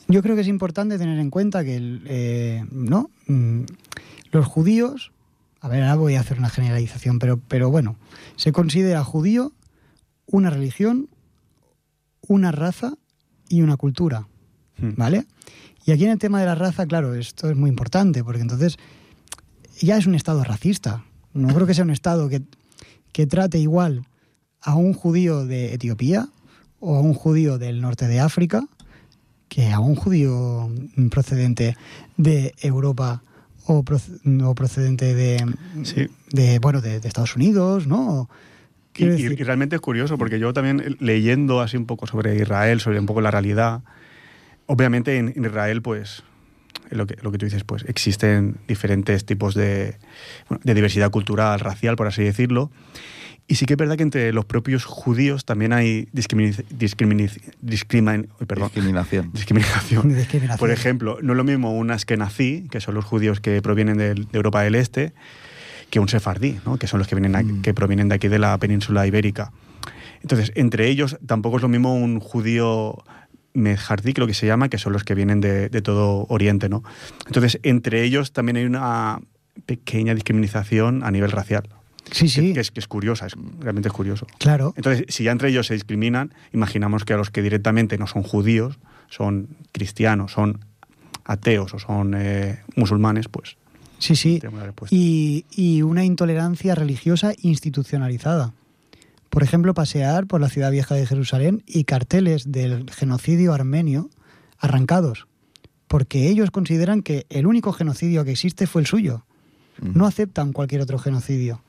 [0.07, 3.09] Yo creo que es importante tener en cuenta que eh, ¿no?
[3.27, 3.63] Mm,
[4.31, 5.11] los judíos,
[5.61, 7.95] a ver, ahora voy a hacer una generalización, pero, pero bueno,
[8.35, 9.53] se considera judío
[10.25, 11.09] una religión,
[12.27, 12.93] una raza
[13.49, 14.27] y una cultura,
[14.81, 14.93] Hmm.
[14.97, 15.25] ¿vale?
[15.85, 18.77] Y aquí en el tema de la raza, claro, esto es muy importante, porque entonces
[19.79, 21.03] ya es un Estado racista.
[21.33, 22.41] No creo que sea un Estado que,
[23.13, 24.05] que trate igual
[24.61, 26.27] a un judío de Etiopía
[26.79, 28.63] o a un judío del norte de África
[29.49, 30.69] que a un judío
[31.09, 31.75] procedente
[32.17, 33.21] de Europa
[33.65, 35.45] o, proce- o procedente de,
[35.83, 36.07] Sí.
[36.31, 38.29] de bueno de, de Estados Unidos, ¿no?
[38.97, 39.05] Y,
[39.43, 43.21] realmente es curioso, porque yo también leyendo así un poco sobre Israel, sobre un poco
[43.21, 43.81] la realidad,
[44.65, 46.23] obviamente en, en Israel, pues,
[46.89, 49.95] lo que, lo que tú dices, pues existen diferentes tipos de,
[50.49, 52.69] bueno, de diversidad cultural, racial, por así decirlo.
[53.51, 56.67] Y sí que es verdad que entre los propios judíos también hay discriminación.
[58.47, 59.31] perdón, Discriminación.
[59.33, 60.15] discriminación.
[60.15, 60.57] Discriminación.
[60.57, 64.25] Por ejemplo, no es lo mismo un askenazí, que son los judíos que provienen de
[64.31, 65.13] Europa del Este,
[65.89, 66.77] que un sefardí, ¿no?
[66.77, 67.61] que son los que, vienen aquí- Mm.
[67.61, 69.51] que provienen de aquí de la península ibérica.
[70.21, 73.03] Entonces, entre ellos tampoco es lo mismo un judío
[73.53, 76.69] mejardí, que lo que se llama, que son los que vienen de, de todo Oriente.
[76.69, 76.83] ¿no?
[77.27, 79.19] Entonces, entre ellos también hay una
[79.65, 81.67] pequeña discriminación a nivel racial,
[82.11, 84.27] sí, sí, que, que es, que es curiosa, es, realmente es curioso.
[84.37, 84.73] claro.
[84.77, 88.23] Entonces, si ya entre ellos se discriminan, imaginamos que a los que directamente no son
[88.23, 90.65] judíos, son cristianos, son
[91.25, 93.57] ateos o son eh, musulmanes, pues
[94.01, 94.41] Sí, sí.
[94.89, 98.51] Y, y una intolerancia religiosa institucionalizada.
[99.29, 104.09] Por ejemplo, pasear por la ciudad vieja de Jerusalén y carteles del genocidio armenio
[104.57, 105.27] arrancados,
[105.87, 109.23] porque ellos consideran que el único genocidio que existe fue el suyo.
[109.79, 111.61] No aceptan cualquier otro genocidio.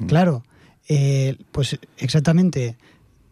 [0.00, 0.06] Mm.
[0.06, 0.42] Claro,
[0.88, 2.76] eh, pues exactamente,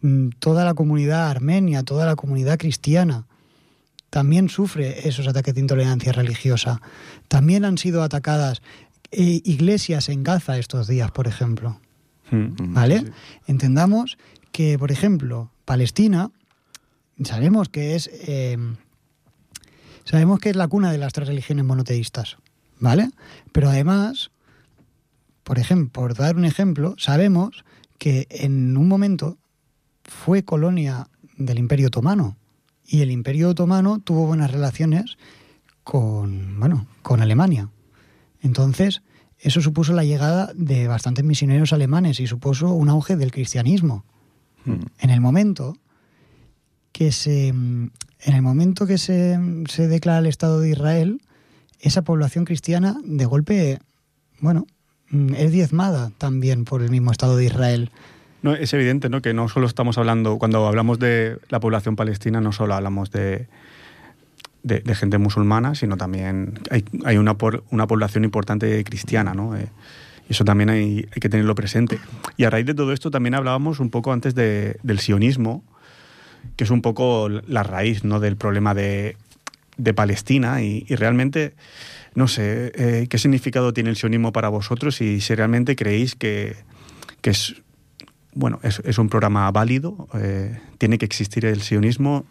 [0.01, 3.25] mm, toda la comunidad armenia, toda la comunidad cristiana,
[4.09, 6.81] también sufre esos ataques de intolerancia religiosa.
[7.27, 8.61] También han sido atacadas
[9.11, 11.79] eh, iglesias en Gaza estos días, por ejemplo.
[12.31, 12.73] Mm.
[12.73, 12.99] ¿Vale?
[12.99, 13.11] Sí, sí.
[13.47, 14.17] Entendamos
[14.51, 16.31] que, por ejemplo, Palestina,
[17.23, 18.57] sabemos que es eh,
[20.09, 22.37] sabemos que es la cuna de las tres religiones monoteístas,
[22.79, 23.11] ¿vale?
[23.51, 24.31] Pero además,
[25.49, 27.65] por ejemplo, por dar un ejemplo, sabemos
[27.97, 29.39] que en un momento
[30.03, 32.37] fue colonia del Imperio Otomano
[32.85, 35.17] y el Imperio Otomano tuvo buenas relaciones
[35.83, 37.71] con, bueno, con Alemania.
[38.41, 39.01] Entonces,
[39.39, 44.05] eso supuso la llegada de bastantes misioneros alemanes y supuso un auge del cristianismo.
[44.65, 44.83] Mm.
[44.99, 45.77] En el momento
[46.91, 51.23] que se en el momento que se, se declara el Estado de Israel,
[51.79, 53.79] esa población cristiana de golpe,
[54.41, 54.67] bueno,
[55.35, 57.91] es diezmada también por el mismo Estado de Israel.
[58.41, 59.21] No, es evidente ¿no?
[59.21, 63.47] que no solo estamos hablando, cuando hablamos de la población palestina, no solo hablamos de,
[64.63, 69.57] de, gente musulmana, sino también hay, hay una, por- una población importante cristiana, ¿no?
[69.57, 69.67] Eh,
[70.29, 71.99] eso también hay, hay que tenerlo presente.
[72.37, 75.63] Y a raíz de todo esto también hablábamos un poco antes de- del sionismo,
[76.55, 78.19] que es un poco la raíz ¿no?
[78.19, 79.17] del problema de,
[79.79, 81.55] de Palestina y, realmente,
[82.13, 86.57] no sé, eh, ¿qué significado tiene el sionismo para vosotros y si realmente creéis que,
[87.21, 87.55] que es,
[88.33, 92.25] bueno, es, es un programa válido, eh, tiene que existir el sionismo?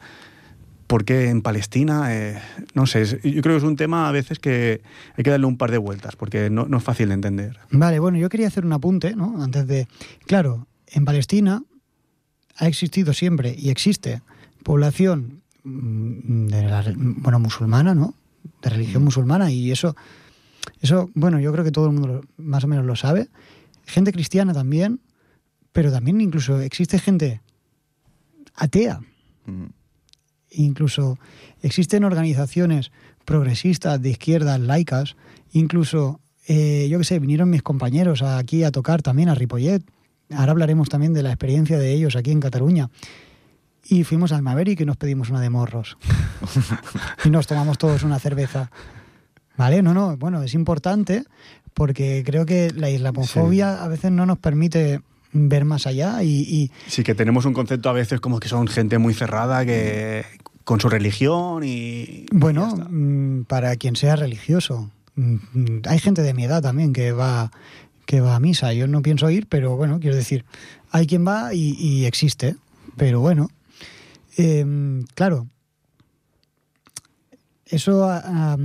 [0.87, 2.15] ¿Por qué en Palestina?
[2.15, 2.39] Eh,
[2.75, 4.81] no sé, yo creo que es un tema a veces que
[5.17, 7.59] hay que darle un par de vueltas porque no, no es fácil de entender.
[7.71, 9.43] Vale, bueno, yo quería hacer un apunte, ¿no?
[9.43, 9.87] Antes de.
[10.27, 11.63] Claro, en Palestina
[12.57, 14.23] ha existido siempre y existe
[14.63, 18.15] población de la, bueno, musulmana, ¿no?
[18.63, 19.95] De religión musulmana y eso,
[20.81, 23.29] eso, bueno, yo creo que todo el mundo más o menos lo sabe.
[23.85, 25.01] Gente cristiana también,
[25.73, 27.43] pero también incluso existe gente
[28.55, 29.01] atea.
[29.47, 29.67] Mm.
[30.51, 31.19] Incluso
[31.63, 32.91] existen organizaciones
[33.25, 35.17] progresistas de izquierdas laicas,
[35.53, 39.83] incluso, eh, yo qué sé, vinieron mis compañeros aquí a tocar también a Ripollet.
[40.31, 42.91] Ahora hablaremos también de la experiencia de ellos aquí en Cataluña.
[43.89, 45.97] Y fuimos al Maverick y nos pedimos una de morros.
[47.25, 48.71] y nos tomamos todos una cerveza.
[49.57, 49.83] ¿Vale?
[49.83, 51.25] No, no, bueno, es importante
[51.75, 55.01] porque creo que la islamofobia a veces no nos permite
[55.33, 58.67] ver más allá y, y- Sí, que tenemos un concepto a veces como que son
[58.69, 60.25] gente muy cerrada, que
[60.65, 62.27] con su religión y...
[62.33, 64.91] Bueno, y mm, para quien sea religioso.
[65.17, 67.51] Mm, mm, Hay gente de mi edad también que va
[68.07, 68.73] que va a misa.
[68.73, 70.45] Yo no pienso ir, pero bueno, quiero decir,
[70.91, 72.57] hay quien va y, y existe.
[72.97, 73.51] Pero bueno,
[74.41, 75.49] Em, claro,
[77.67, 78.57] eso a, a-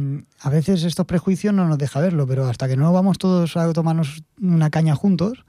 [0.41, 3.71] a veces estos prejuicios no nos deja verlo, pero hasta que no vamos todos a
[3.73, 5.43] tomarnos una caña juntos,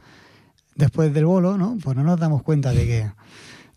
[0.74, 1.76] después del bolo, ¿no?
[1.82, 3.10] Pues no nos damos cuenta de que,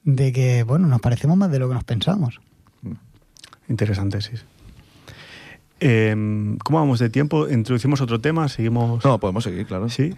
[0.03, 2.39] de que, bueno, nos parecemos más de lo que nos pensamos.
[3.69, 4.31] Interesante, sí.
[5.79, 6.15] Eh,
[6.63, 7.47] ¿Cómo vamos de tiempo?
[7.49, 8.47] ¿Introducimos otro tema?
[8.49, 9.03] ¿Seguimos?
[9.03, 9.89] No, podemos seguir, claro.
[9.89, 10.15] Sí.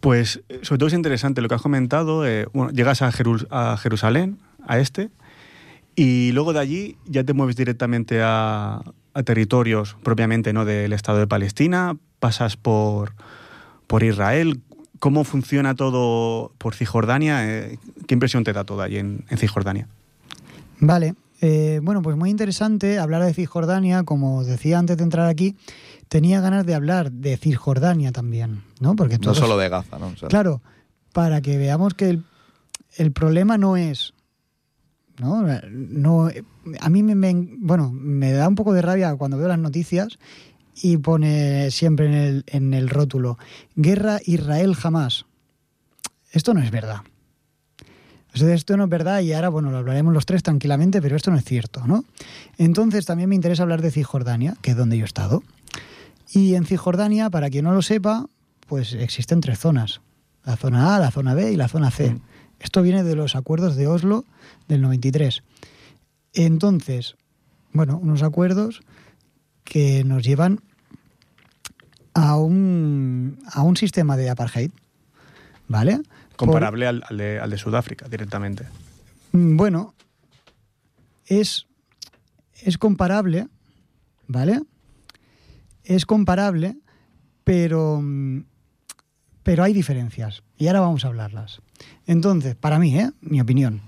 [0.00, 2.26] Pues eh, sobre todo es interesante lo que has comentado.
[2.26, 5.10] eh, bueno, llegas a, Jerus- a Jerusalén, a este,
[5.96, 8.82] y luego de allí ya te mueves directamente a,
[9.14, 13.12] a territorios propiamente no del Estado de Palestina, pasas por,
[13.86, 14.60] por Israel.
[14.98, 17.46] ¿Cómo funciona todo por Cisjordania?
[17.46, 19.86] Eh, ¿Qué impresión te da todo allí en, en Cisjordania?
[20.80, 25.28] Vale, eh, bueno, pues muy interesante hablar de Cisjordania, como os decía antes de entrar
[25.28, 25.56] aquí,
[26.08, 28.96] tenía ganas de hablar de Cisjordania también, ¿no?
[28.96, 30.06] Porque No solo de Gaza, ¿no?
[30.06, 30.62] O sea, Claro,
[31.12, 32.24] para que veamos que el,
[32.96, 34.13] el problema no es.
[35.18, 35.44] ¿No?
[35.70, 36.30] No,
[36.80, 40.18] a mí me, bueno, me da un poco de rabia cuando veo las noticias
[40.82, 43.38] y pone siempre en el, en el rótulo
[43.76, 45.26] Guerra Israel jamás.
[46.32, 47.02] Esto no es verdad.
[48.34, 51.36] Esto no es verdad y ahora, bueno, lo hablaremos los tres tranquilamente, pero esto no
[51.36, 52.04] es cierto, ¿no?
[52.58, 55.44] Entonces también me interesa hablar de Cisjordania, que es donde yo he estado.
[56.32, 58.26] Y en Cisjordania, para quien no lo sepa,
[58.66, 60.00] pues existen tres zonas.
[60.44, 62.16] La zona A, la zona B y la zona C.
[62.64, 64.24] Esto viene de los acuerdos de Oslo
[64.68, 65.42] del 93.
[66.32, 67.14] Entonces,
[67.72, 68.80] bueno, unos acuerdos
[69.64, 70.60] que nos llevan
[72.14, 74.70] a un, a un sistema de apartheid,
[75.68, 75.98] ¿vale?
[75.98, 78.64] Por- Comparable al, al de, al de Sudáfrica directamente.
[79.32, 79.94] Mm, Bueno,
[81.26, 81.66] es,
[82.62, 83.46] es comparable,
[84.26, 84.60] ¿vale?
[85.84, 86.76] Es comparable,
[87.44, 88.44] pero, mm,
[89.42, 90.42] pero hay diferencias.
[90.56, 91.60] Y ahora vamos a hablarlas.
[92.06, 93.10] Entonces, para mí, ¿eh?
[93.20, 93.80] mi opinión.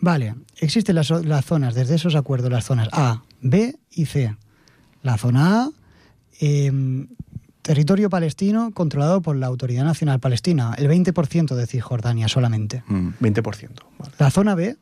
[0.00, 4.36] Vale, existen las, las zonas, desde esos acuerdos, las zonas A, B y C.
[5.02, 5.70] La zona A,
[6.40, 6.70] eh,
[7.64, 12.84] territorio palestino controlado por la Autoridad Nacional Palestina, el 20% de Cisjordania solamente.
[12.86, 13.70] mm, 20%.
[13.98, 14.12] vale.
[14.18, 14.76] La zona B,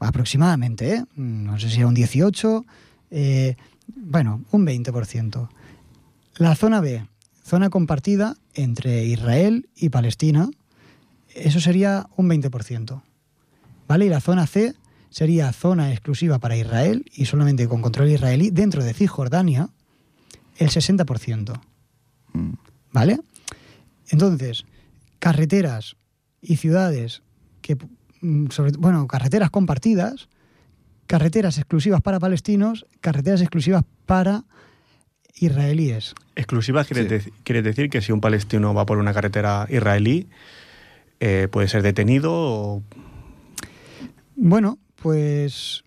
[0.00, 1.04] aproximadamente, ¿eh?
[1.14, 2.66] no sé si era un 18,
[3.12, 3.56] eh,
[3.94, 5.48] bueno, un 20%.
[6.38, 7.06] La zona B,
[7.44, 10.50] zona compartida entre Israel y Palestina,
[11.36, 13.02] eso sería un 20%.
[13.88, 14.06] ¿Vale?
[14.06, 14.74] Y la zona C
[15.10, 19.68] sería zona exclusiva para Israel y solamente con control israelí dentro de Cisjordania,
[20.56, 21.60] el 60%.
[22.32, 22.52] mm.
[22.92, 23.20] ¿Vale?
[24.08, 24.64] Entonces,
[25.18, 25.96] carreteras
[26.40, 27.22] y ciudades
[27.60, 27.76] que,
[28.20, 30.28] mm, sobre, bueno, carreteras compartidas,
[31.06, 34.44] carreteras exclusivas para palestinos, carreteras exclusivas para
[35.34, 36.14] israelíes.
[36.34, 37.30] Exclusivas quiere, Sí.
[37.30, 40.28] deci- quiere decir que si un palestino va por una carretera israelí,
[41.20, 42.82] eh, puede ser detenido o
[44.34, 45.84] Bueno, pues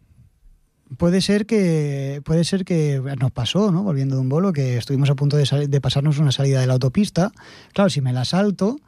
[0.98, 3.84] puede ser que puede ser que nos pasó, ¿no?
[3.84, 6.68] Volviendo de un bolo que estuvimos a punto de, sal- de pasarnos una salida de
[6.68, 7.32] la autopista.
[7.74, 8.80] Claro, si me la salto,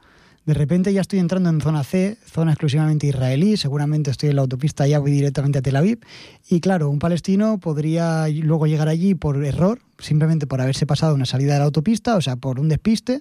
[0.44, 4.42] de repente ya estoy entrando en zona C, zona exclusivamente israelí, seguramente estoy en la
[4.42, 6.00] autopista ya voy directamente a Tel Aviv
[6.48, 11.26] y claro, un palestino podría luego llegar allí por error, simplemente por haberse pasado una
[11.26, 13.20] salida de la autopista, o sea, por un despiste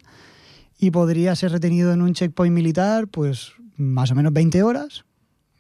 [0.82, 5.06] y podría ser retenido en un checkpoint militar pues más o menos 20 horas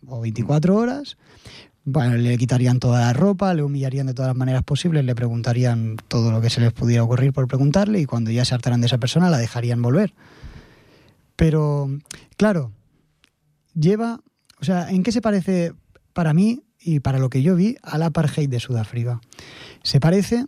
[0.07, 1.15] o 24 horas.
[1.85, 5.97] Bueno, le quitarían toda la ropa, le humillarían de todas las maneras posibles, le preguntarían
[6.07, 8.87] todo lo que se les pudiera ocurrir por preguntarle y cuando ya se hartaran de
[8.87, 10.15] esa persona la dejarían volver.
[11.35, 11.87] Pero,
[12.35, 12.71] claro,
[13.75, 14.21] lleva,
[14.59, 15.73] o sea, ¿en qué se parece
[16.13, 19.21] para mí y para lo que yo vi al apartheid de Sudáfrica?
[19.83, 20.47] Se parece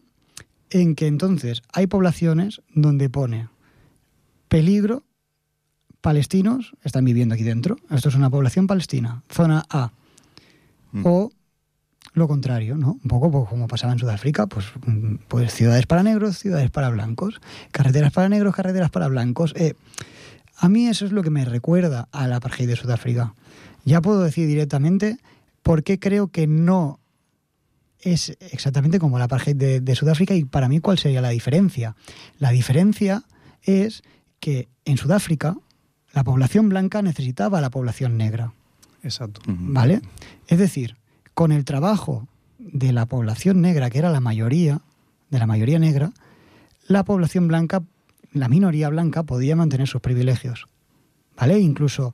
[0.72, 3.53] en que entonces hay poblaciones donde pone
[4.54, 5.02] peligro
[6.00, 7.78] palestinos están viviendo aquí dentro.
[7.90, 9.94] Esto es una población palestina, zona A.
[10.92, 11.02] Mm.
[11.08, 11.32] O
[12.14, 13.00] lo contrario, ¿no?
[13.04, 14.68] Un poco pues, como pasaba en Sudáfrica, pues,
[15.28, 19.56] pues ciudades para negros, ciudades para blancos, carreteras para negros, carreteras para blancos.
[19.58, 19.74] Eh,
[20.58, 23.34] a mí eso es lo que me recuerda al apartheid de Sudáfrica.
[23.86, 25.18] Ya puedo decir directamente
[25.64, 27.00] por qué creo que no
[28.02, 31.96] es exactamente como el apartheid de, de Sudáfrica y para mí cuál sería la diferencia.
[32.38, 33.24] La diferencia
[33.64, 34.04] es
[34.44, 35.56] que en Sudáfrica
[36.12, 38.52] la población blanca necesitaba a la población negra.
[39.02, 39.40] Exacto.
[39.48, 40.02] ¿Vale?
[40.48, 40.98] Es decir,
[41.34, 42.28] con el trabajo
[42.60, 44.82] de la población negra, que era la mayoría,
[45.30, 46.12] de la mayoría negra,
[46.90, 47.84] la población blanca,
[48.34, 50.66] la minoría blanca, podía mantener sus privilegios.
[51.38, 51.58] ¿Vale?
[51.60, 52.14] Incluso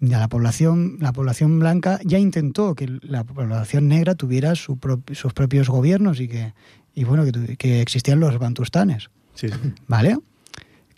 [0.00, 5.00] ya la población, la población blanca ya intentó que la población negra tuviera su pro-
[5.14, 6.52] sus propios gobiernos y que,
[6.94, 7.24] y bueno,
[7.56, 9.08] que, existían los bantustanes.
[9.34, 9.54] Sí, sí.
[9.86, 10.18] ¿Vale?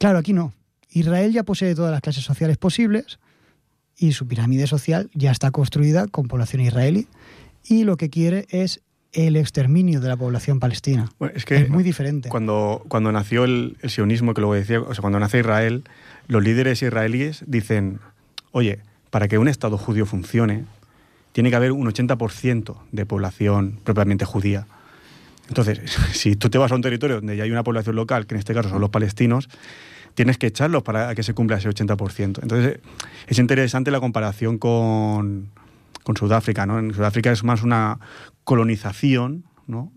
[0.01, 0.55] Claro, aquí no.
[0.89, 3.19] Israel ya posee todas las clases sociales posibles
[3.99, 7.07] y su pirámide social ya está construida con población israelí
[7.65, 8.81] y lo que quiere es
[9.13, 11.13] el exterminio de la población palestina.
[11.19, 12.31] Bueno, es que es muy diferente.
[12.31, 15.85] Cuando, cuando nació el, el sionismo, que luego decía, o sea, cuando nace Israel,
[16.29, 18.01] los líderes israelíes dicen,
[18.53, 18.79] oye,
[19.11, 20.65] para que un Estado judío funcione,
[21.33, 24.67] tiene que haber un 80% de población propiamente judía.
[25.49, 25.81] Entonces,
[26.13, 28.39] si tú te vas a un territorio donde ya hay una población local, que en
[28.39, 29.51] este caso son los palestinos,
[30.15, 32.43] tienes que echarlos para que se cumpla ese 80%.
[32.43, 32.81] Entonces,
[33.27, 35.51] es interesante la comparación con,
[36.03, 36.67] con Sudáfrica.
[36.67, 36.79] ¿no?
[36.79, 37.99] En Sudáfrica es más una
[38.45, 39.93] colonización, ¿no?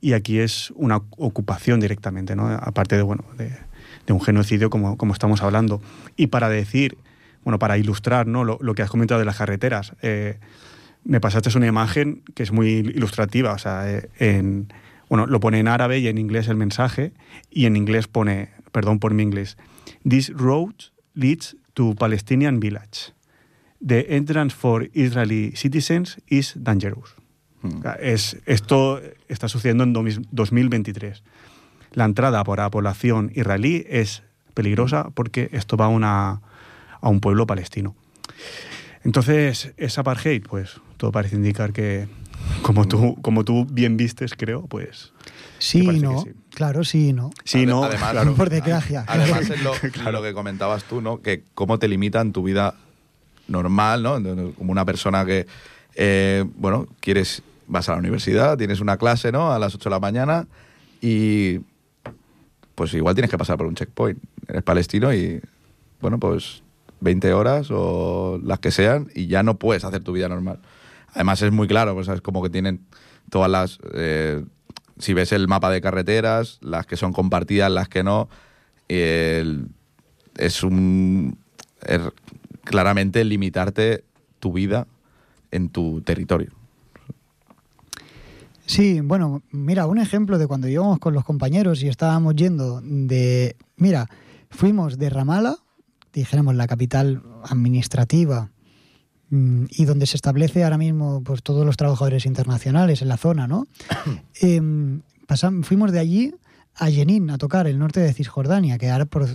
[0.00, 2.46] y aquí es una ocupación directamente, ¿no?
[2.48, 5.80] aparte de, bueno, de, un genocidio como, como, estamos hablando.
[6.16, 6.98] Y para decir,
[7.42, 8.44] bueno, para ilustrar ¿no?
[8.44, 10.38] lo, que has comentado de las carreteras, eh,
[11.04, 14.68] me pasaste una imagen que es muy ilustrativa, o sea, eh, en,
[15.08, 17.12] bueno, lo pone en árabe y en inglés el mensaje,
[17.50, 19.56] y en inglés pone, perdón por mi inglés,
[20.06, 20.74] This road
[21.14, 23.14] leads to Palestinian village.
[23.80, 27.14] The entrance for Israeli citizens is dangerous.
[27.62, 27.80] Hmm.
[28.00, 31.22] Es, esto está sucediendo en 2023.
[31.92, 36.40] La entrada por la población israelí es peligrosa porque esto va a, una,
[37.00, 37.94] a un pueblo palestino.
[39.04, 42.08] Entonces, esa apartheid, pues todo parece indicar que,
[42.62, 45.12] como tú, como tú bien vistes, creo, pues...
[45.64, 46.30] Sí, no, sí.
[46.50, 47.30] claro, sí, no.
[47.44, 48.34] Sí, no, además, claro.
[48.34, 49.04] por desgracia.
[49.08, 50.12] Además, es lo, claro.
[50.12, 51.22] lo, que comentabas tú, ¿no?
[51.22, 52.74] Que cómo te limitan tu vida
[53.48, 54.22] normal, ¿no?
[54.54, 55.46] Como una persona que,
[55.94, 59.52] eh, bueno, quieres, vas a la universidad, tienes una clase, ¿no?
[59.52, 60.46] A las 8 de la mañana
[61.00, 61.60] y
[62.74, 64.22] pues igual tienes que pasar por un checkpoint.
[64.46, 65.40] Eres palestino y,
[66.02, 66.62] bueno, pues
[67.00, 70.58] 20 horas o las que sean y ya no puedes hacer tu vida normal.
[71.14, 72.84] Además es muy claro, pues es como que tienen
[73.30, 73.78] todas las...
[73.94, 74.44] Eh,
[74.98, 78.28] si ves el mapa de carreteras, las que son compartidas, las que no,
[78.88, 81.38] es un...
[81.86, 82.00] Es
[82.64, 84.04] claramente limitarte
[84.40, 84.86] tu vida
[85.50, 86.50] en tu territorio.
[88.66, 93.56] Sí, bueno, mira, un ejemplo de cuando íbamos con los compañeros y estábamos yendo de...
[93.76, 94.08] Mira,
[94.50, 95.58] fuimos de Ramala,
[96.12, 98.50] dijéramos la capital administrativa
[99.70, 103.66] y donde se establece ahora mismo pues todos los trabajadores internacionales en la zona, ¿no?
[104.40, 104.60] eh,
[105.26, 106.34] pasamos, fuimos de allí
[106.76, 109.26] a Jenin a tocar el norte de Cisjordania, que ahora por,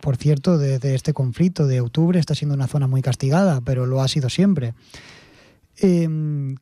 [0.00, 4.02] por cierto desde este conflicto de octubre está siendo una zona muy castigada, pero lo
[4.02, 4.74] ha sido siempre.
[5.78, 6.08] Eh,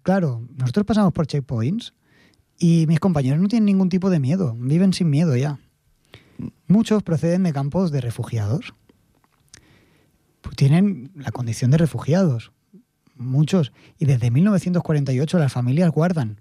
[0.03, 1.95] claro, nosotros pasamos por checkpoints
[2.59, 5.59] y mis compañeros no tienen ningún tipo de miedo, viven sin miedo ya.
[6.66, 8.74] Muchos proceden de campos de refugiados.
[10.41, 12.53] Pues tienen la condición de refugiados
[13.21, 13.73] muchos.
[13.99, 16.39] Y desde 1948 las familias guardan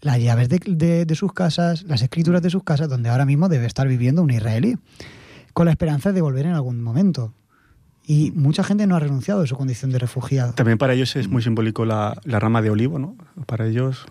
[0.00, 3.88] las llaves de, sus casas, las escrituras de sus casas, donde ahora mismo debe estar
[3.88, 4.76] viviendo un israelí,
[5.52, 7.32] con la esperanza de volver en algún momento.
[8.06, 10.54] Y mucha gente no ha renunciado a su condición de refugiado.
[10.54, 13.16] También para ellos es muy simbólico la, la rama de olivo, ¿no?
[13.46, 14.06] Para ellos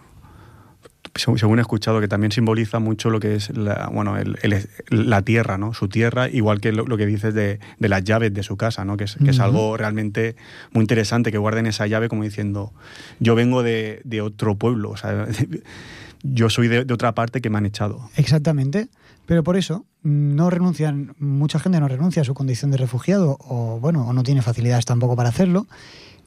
[1.16, 5.22] según he escuchado, que también simboliza mucho lo que es la, bueno, el, el, la
[5.22, 5.74] tierra, ¿no?
[5.74, 8.86] Su tierra, igual que lo, lo que dices de, de, las llaves de su casa,
[8.86, 8.98] ¿no?
[8.98, 9.32] Que es, que uh -huh.
[9.32, 10.36] es, algo realmente
[10.72, 12.74] muy interesante, que guarden esa llave como diciendo,
[13.20, 15.28] yo vengo de, de otro pueblo, o sea,
[16.24, 18.10] yo soy de, de, otra parte que me han echado.
[18.16, 18.90] Exactamente,
[19.26, 23.80] pero por eso no renuncian, mucha gente no renuncia a su condición de refugiado, o
[23.80, 25.68] bueno, o no tiene facilidades tampoco para hacerlo,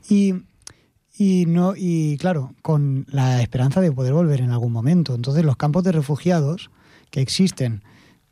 [0.08, 0.34] y
[1.16, 5.14] y no y claro con la esperanza de poder volver en algún momento.
[5.14, 6.70] Entonces los campos de refugiados
[7.10, 7.82] que existen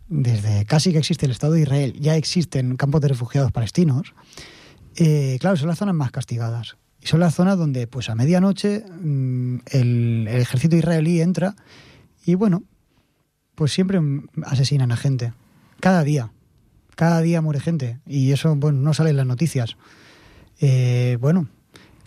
[0.09, 4.15] desde casi que existe el Estado de Israel ya existen campos de refugiados palestinos
[4.97, 6.77] eh, claro son las zonas más castigadas.
[7.01, 11.55] Y son las zonas donde pues a medianoche mmm, el, el ejército israelí entra
[12.25, 12.63] y bueno
[13.55, 14.01] pues siempre
[14.45, 15.33] asesinan a gente.
[15.81, 16.31] Cada día.
[16.95, 17.99] Cada día muere gente.
[18.07, 19.77] Y eso bueno no sale en las noticias.
[20.61, 21.49] Eh, bueno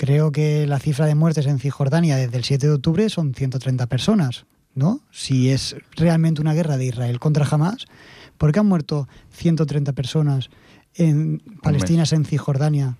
[0.01, 3.85] Creo que la cifra de muertes en Cisjordania desde el 7 de octubre son 130
[3.85, 4.99] personas, ¿no?
[5.11, 7.85] Si es realmente una guerra de Israel contra Hamas,
[8.39, 10.49] ¿por qué han muerto 130 personas
[10.95, 12.97] en palestinas en Cisjordania?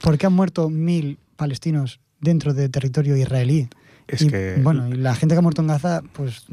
[0.00, 3.68] ¿Por qué han muerto mil palestinos dentro del territorio israelí?
[4.08, 4.58] Es y, que...
[4.62, 6.46] Bueno, y la gente que ha muerto en Gaza, pues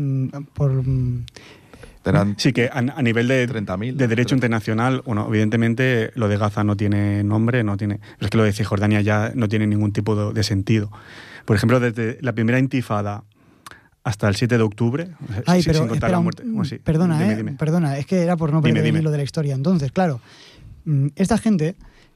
[0.55, 1.25] por Eran
[2.37, 6.75] sí, que a, a nivel de, de derecho internacional, bueno, evidentemente lo de Gaza no
[6.75, 10.33] tiene nombre, no tiene, es que lo de Cisjordania ya no tiene ningún tipo de,
[10.33, 10.91] de sentido.
[11.45, 13.23] Por ejemplo, desde la primera intifada
[14.03, 15.09] hasta el 7 de octubre,
[15.45, 16.43] Ay, pero, sin contar espera, la muerte.
[16.43, 16.79] Bueno, sí.
[16.79, 17.51] Perdona, dime, eh, dime.
[17.53, 19.55] perdona, es que era por no perder dime, el hilo de la historia.
[19.55, 20.21] Entonces, claro,
[20.85, 21.75] mm, esta gente,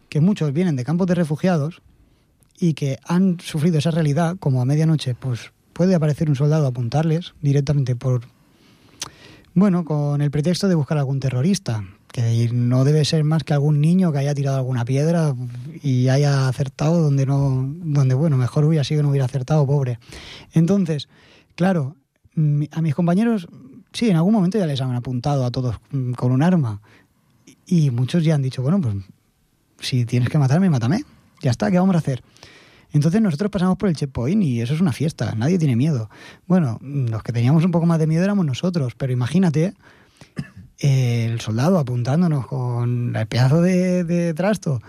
[0.10, 1.82] que muchos vienen de campos de refugiados
[2.60, 6.70] y que han sufrido esa realidad, como a medianoche, pues puede aparecer un soldado a
[6.70, 8.22] apuntarles directamente por
[9.56, 13.82] bueno, con el pretexto de buscar algún terrorista, que no debe ser más que algún
[13.82, 15.36] niño que haya tirado alguna piedra
[15.82, 20.00] y haya acertado donde no, donde bueno, mejor hubiera sido no hubiera acertado, pobre.
[20.54, 21.10] Entonces,
[21.56, 21.96] claro,
[22.72, 23.48] a mis compañeros,
[23.92, 26.82] sí, en algún momento ya les han apuntado a todos mm, con un arma.
[27.66, 28.96] Y muchos ya han dicho, bueno, pues
[29.80, 31.04] si tienes que matarme, mátame.
[31.42, 32.24] Ya está, ¿qué vamos a hacer?
[32.94, 36.10] Entonces nosotros pasamos por el checkpoint y eso es una fiesta, nadie tiene miedo.
[36.46, 39.74] Bueno, los que teníamos un poco más de miedo éramos nosotros, pero imagínate
[40.80, 44.80] eh, el soldado apuntándonos con el pedazo de, trasto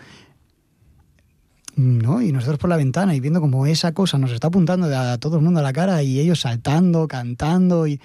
[1.76, 2.20] ¿no?
[2.20, 5.36] Y nosotros por la ventana y viendo como esa cosa nos está apuntando a todo
[5.36, 8.00] el mundo a la cara y ellos saltando, cantando y...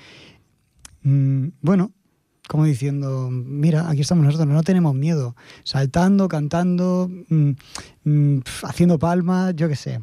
[1.04, 1.92] Mm, bueno,
[2.50, 7.52] como diciendo, mira, aquí estamos nosotros, no tenemos miedo, saltando, cantando, mm,
[8.06, 10.02] mm, haciendo palmas, yo qué sé.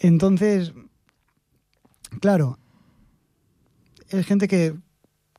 [0.00, 0.72] Entonces,
[2.20, 2.58] claro,
[4.08, 4.74] es gente que,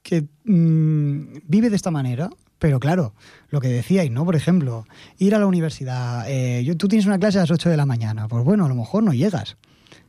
[0.01, 3.13] que vive de esta manera, pero claro,
[3.49, 4.23] lo que decíais, ¿no?
[4.23, 4.85] Por ejemplo,
[5.17, 6.23] ir a la universidad.
[6.29, 8.29] Eh, yo, tú tienes una clase a las 8 de la mañana.
[8.29, 9.57] Pues bueno, a lo mejor no llegas.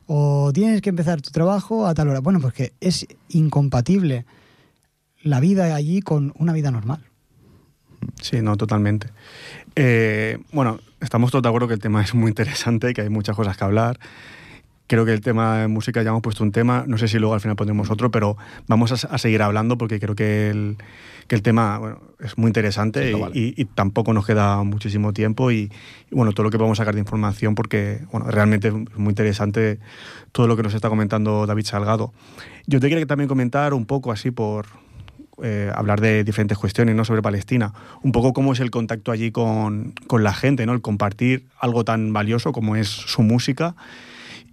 [0.05, 2.21] O tienes que empezar tu trabajo a tal hora.
[2.21, 4.25] Bueno, porque es incompatible
[5.23, 7.01] la vida allí con una vida normal.
[8.21, 9.07] Sí, no, totalmente.
[9.75, 13.35] Eh, bueno, estamos todos de acuerdo que el tema es muy interesante, que hay muchas
[13.35, 13.99] cosas que hablar.
[14.87, 17.33] Creo que el tema de música ya hemos puesto un tema, no sé si luego
[17.33, 18.35] al final pondremos otro, pero
[18.67, 20.75] vamos a, seguir hablando porque creo que el,
[21.29, 25.71] que el tema bueno, es muy interesante y, tampoco nos queda muchísimo tiempo y,
[26.11, 29.79] bueno, todo lo que podemos sacar de información porque bueno, realmente es muy interesante
[30.33, 32.11] todo lo que nos está comentando David Salgado.
[32.67, 34.65] Yo te quería también comentar un poco así por,
[35.43, 37.05] eh, hablar de diferentes cuestiones ¿no?
[37.05, 37.73] sobre Palestina.
[38.03, 40.73] Un poco cómo es el contacto allí con, con, la gente, ¿no?
[40.73, 43.75] el compartir algo tan valioso como es su música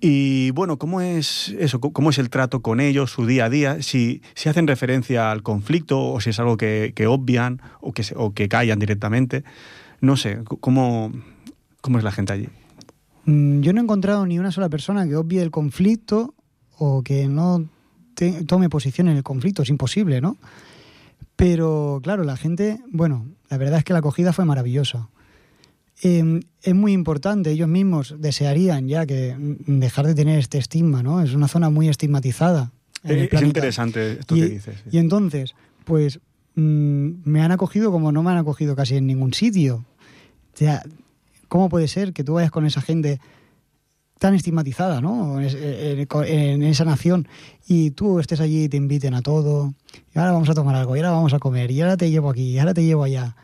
[0.00, 1.80] y bueno, ¿cómo es eso?
[1.80, 3.82] ¿Cómo es el trato con ellos, su día a día?
[3.82, 8.32] Si, si hacen referencia al conflicto o si es algo que, obvian o que, o
[8.32, 9.42] que callan directamente.
[10.00, 11.12] No sé, ¿cómo,
[11.80, 12.48] ¿cómo es la gente allí?
[13.24, 16.34] Mm, yo no he encontrado ni una sola persona que obvie el conflicto
[16.76, 17.68] o que no
[18.46, 19.62] tome posición en el conflicto.
[19.62, 20.36] Es imposible, ¿no?
[21.38, 25.08] Pero claro, la gente, bueno, la verdad es que la acogida fue maravillosa.
[26.02, 31.04] Em, es muy importante, ellos mismos desearían ya que mm, dejar de tener este estigma,
[31.04, 31.22] ¿no?
[31.22, 32.72] Es una zona muy estigmatizada.
[33.04, 34.82] Es interesante esto que dices.
[34.90, 36.18] Y entonces, pues
[36.56, 39.84] mm, me han acogido como no me han acogido casi en ningún sitio.
[40.54, 40.82] O sea,
[41.46, 43.20] ¿cómo puede ser que tú vayas con esa gente
[44.18, 45.40] tan estigmatizada, ¿no?
[45.40, 47.28] En, esa nación
[47.66, 49.74] y tú estés allí y te inviten a todo,
[50.14, 52.30] y ahora vamos a tomar algo, y ahora vamos a comer, y ahora te llevo
[52.30, 53.36] aquí, y ahora te llevo allá.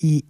[0.00, 0.24] Y,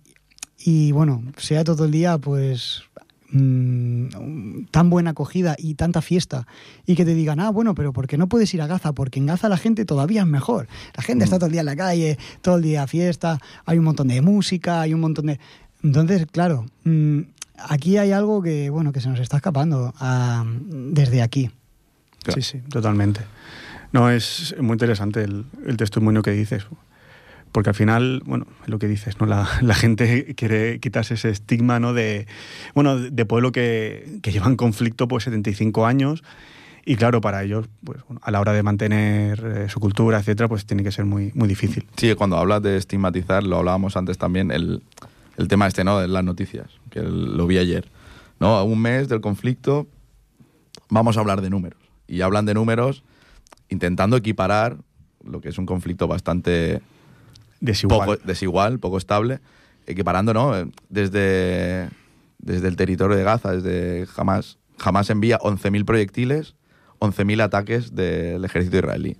[0.58, 2.82] y bueno, sea todo el día pues
[3.30, 6.46] mm, tan buena acogida y tanta fiesta
[6.86, 8.92] y que te digan, ah, bueno, pero ¿por qué no puedes ir a Gaza?
[8.92, 10.68] Porque en Gaza la gente todavía es mejor.
[10.96, 11.38] La gente está mm.
[11.40, 14.22] todo el día en la calle, todo el día a fiesta, hay un montón de
[14.22, 15.40] música, hay un montón de...
[15.82, 17.20] Entonces, claro, mm,
[17.58, 21.50] aquí hay algo que, bueno, que se nos está escapando ah, desde aquí.
[22.34, 23.20] Sí, sí, totalmente.
[23.92, 26.66] No, es muy interesante el, el testimonio que dices
[27.52, 29.24] porque al final, bueno, lo que dices, ¿no?
[29.26, 31.94] La, gente quiere quitarse ese estigma, ¿no?
[31.94, 32.26] De,
[32.74, 36.22] bueno, de pueblo que, que llevan conflicto pues 75 años
[36.84, 40.66] y claro, para ellos, pues a la hora de mantener eh, su cultura, etcétera, pues
[40.66, 41.84] tiene que ser muy, muy difícil.
[41.96, 44.82] Sí, cuando hablas de estigmatizar, lo hablábamos antes también, el,
[45.36, 45.98] el tema este, ¿no?
[45.98, 47.90] De las noticias, que lo vi ayer.
[48.38, 48.56] ¿No?
[48.56, 49.86] A un mes del conflicto
[50.88, 51.80] vamos a hablar de números.
[52.06, 53.02] Y hablan de números
[53.68, 54.76] intentando equiparar
[55.24, 56.80] lo que es un conflicto bastante
[57.60, 58.00] Desigual.
[58.00, 59.40] Poco, desigual, poco estable,
[59.86, 60.52] equiparando, ¿no?
[60.88, 61.88] Desde,
[62.38, 64.58] desde el territorio de Gaza, desde Hamas.
[64.78, 66.54] Hamas envía 11.000 proyectiles,
[67.00, 69.16] 11.000 ataques del ejército israelí.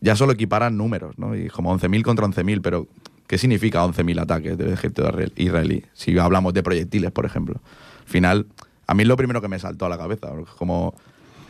[0.00, 1.34] Ya solo equiparan números, ¿no?
[1.34, 2.88] Y como 11.000 contra 11.000, pero
[3.30, 5.84] ¿qué significa 11.000 ataques del ejército israelí?
[5.92, 7.60] Si hablamos de proyectiles, por ejemplo.
[8.00, 8.46] Al final,
[8.88, 10.96] a mí es lo primero que me saltó a la cabeza, como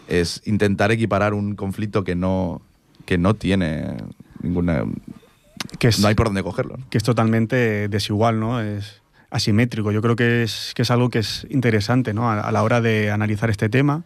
[0.07, 2.61] es intentar equiparar un conflicto que no,
[3.07, 3.97] que no tiene
[4.43, 4.85] ninguna
[5.78, 6.76] que no hay por dónde cogerlo.
[6.91, 8.61] Que es totalmente desigual, ¿no?
[8.61, 9.01] Es
[9.31, 9.91] asimétrico.
[9.91, 12.31] Yo creo que es, que es algo que es interesante, ¿no?
[12.31, 14.05] A, la hora de analizar este tema,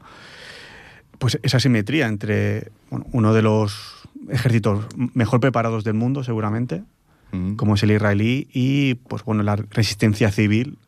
[1.18, 2.70] pues esa asimetría entre
[3.10, 6.84] uno de los ejércitos mejor preparados del mundo, seguramente,
[7.56, 10.78] como es el israelí, y pues bueno, la resistencia civil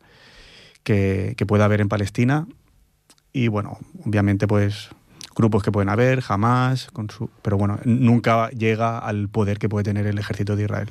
[0.84, 2.46] que, que puede haber en Palestina.
[3.32, 4.90] Y bueno, obviamente, pues
[5.36, 9.84] grupos que pueden haber, jamás, con su, pero bueno, nunca llega al poder que puede
[9.84, 10.90] tener el ejército de Israel.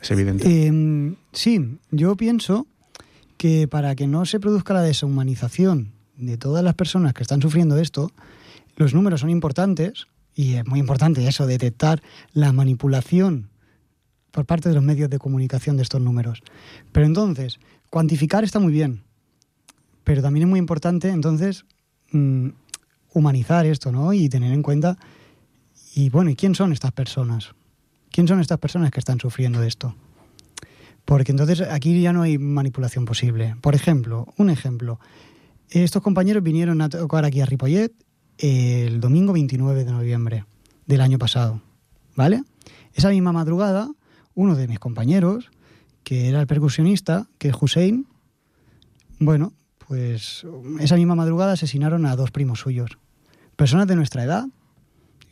[0.00, 0.66] Es evidente.
[0.66, 2.66] Em, sí, yo pienso
[3.36, 7.76] que para que no se produzca la deshumanización de todas las personas que están sufriendo
[7.78, 8.10] esto,
[8.76, 12.02] los números son importantes y es muy importante eso, detectar
[12.32, 13.48] la manipulación
[14.30, 16.42] por parte de los medios de comunicación de estos números.
[16.92, 17.58] Pero entonces,
[17.90, 19.02] cuantificar está muy bien,
[20.04, 21.64] pero también es muy importante entonces
[22.12, 22.48] mm,
[23.12, 24.12] humanizar esto, ¿no?
[24.12, 24.98] Y tener en cuenta,
[25.94, 27.54] y bueno, ¿y quién son estas personas?
[28.10, 29.94] ¿Quién son estas personas que están sufriendo esto?
[31.04, 33.56] Porque entonces aquí ya no hay manipulación posible.
[33.60, 34.98] Por ejemplo, un ejemplo.
[35.70, 37.92] Estos compañeros vinieron a tocar aquí a Ripollet
[38.38, 40.44] el domingo 29 de noviembre
[40.86, 41.62] del año pasado,
[42.14, 42.42] ¿vale?
[42.94, 43.88] Esa misma madrugada,
[44.36, 45.50] uno de mis compañeros,
[46.04, 48.06] que era el percusionista, que es Hussein,
[49.18, 49.54] bueno,
[49.88, 50.46] pues
[50.78, 52.98] esa misma madrugada asesinaron a dos primos suyos.
[53.56, 54.44] Personas de nuestra edad,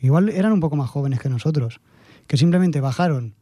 [0.01, 1.79] igual eran un poco más jóvenes que nosotros,
[2.27, 3.35] que simplemente bajaron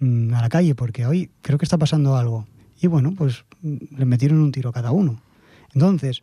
[0.00, 2.46] mm, a la calle porque hoy creo que está pasando algo.
[2.80, 5.22] Y bueno, pues mm, le metieron un tiro cada uno.
[5.72, 6.22] Entonces,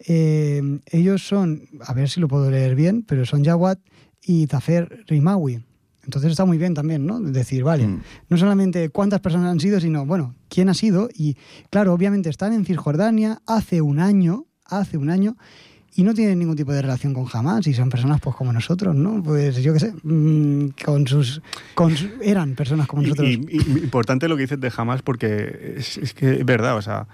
[0.00, 3.78] eh, ellos son, a ver si lo puedo leer bien, pero son Jawad
[4.20, 5.62] y Tafer Rimawi.
[6.04, 7.20] Entonces está muy bien también, ¿no?
[7.20, 8.00] Decir, vale, Mm.
[8.28, 11.08] no solamente cuántas personas han sido, sino, bueno, quién ha sido.
[11.14, 11.36] Y
[11.70, 15.36] claro, obviamente están en Cisjordania hace un año, hace un año,
[15.94, 18.94] y no tienen ningún tipo de relación con Hamas, y son personas pues como nosotros,
[18.96, 19.22] ¿no?
[19.22, 21.42] Pues yo qué sé, mm, con sus,
[21.74, 23.28] con su- eran personas como Y- nosotros.
[23.28, 26.82] Y, y importante lo que dices de Hamas porque es, es que es verdad, o
[26.82, 27.06] sea,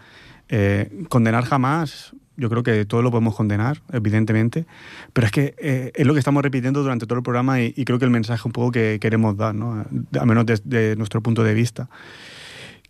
[0.48, 4.64] eh, condenar Hamas, yo creo que todo lo podemos condenar, evidentemente,
[5.12, 7.84] pero es que eh, es lo que estamos repitiendo durante todo el programa y, y
[7.84, 9.84] creo que el mensaje un poco que queremos dar, ¿no?
[10.18, 11.90] al menos desde nuestro punto de vista,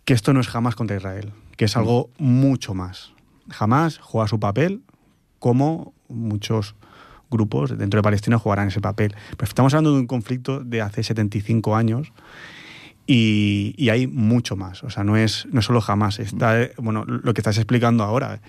[0.05, 3.11] que esto no es jamás contra Israel, que es algo mucho más.
[3.49, 4.81] Jamás juega su papel
[5.39, 6.75] como muchos
[7.29, 9.15] grupos dentro de Palestina jugarán ese papel.
[9.31, 12.11] Pero estamos hablando de un conflicto de hace 75 años
[13.05, 14.83] y, y hay mucho más.
[14.83, 16.19] O sea, no es, no es solo jamás.
[16.19, 18.41] Está, eh, bueno, lo que estás explicando ahora.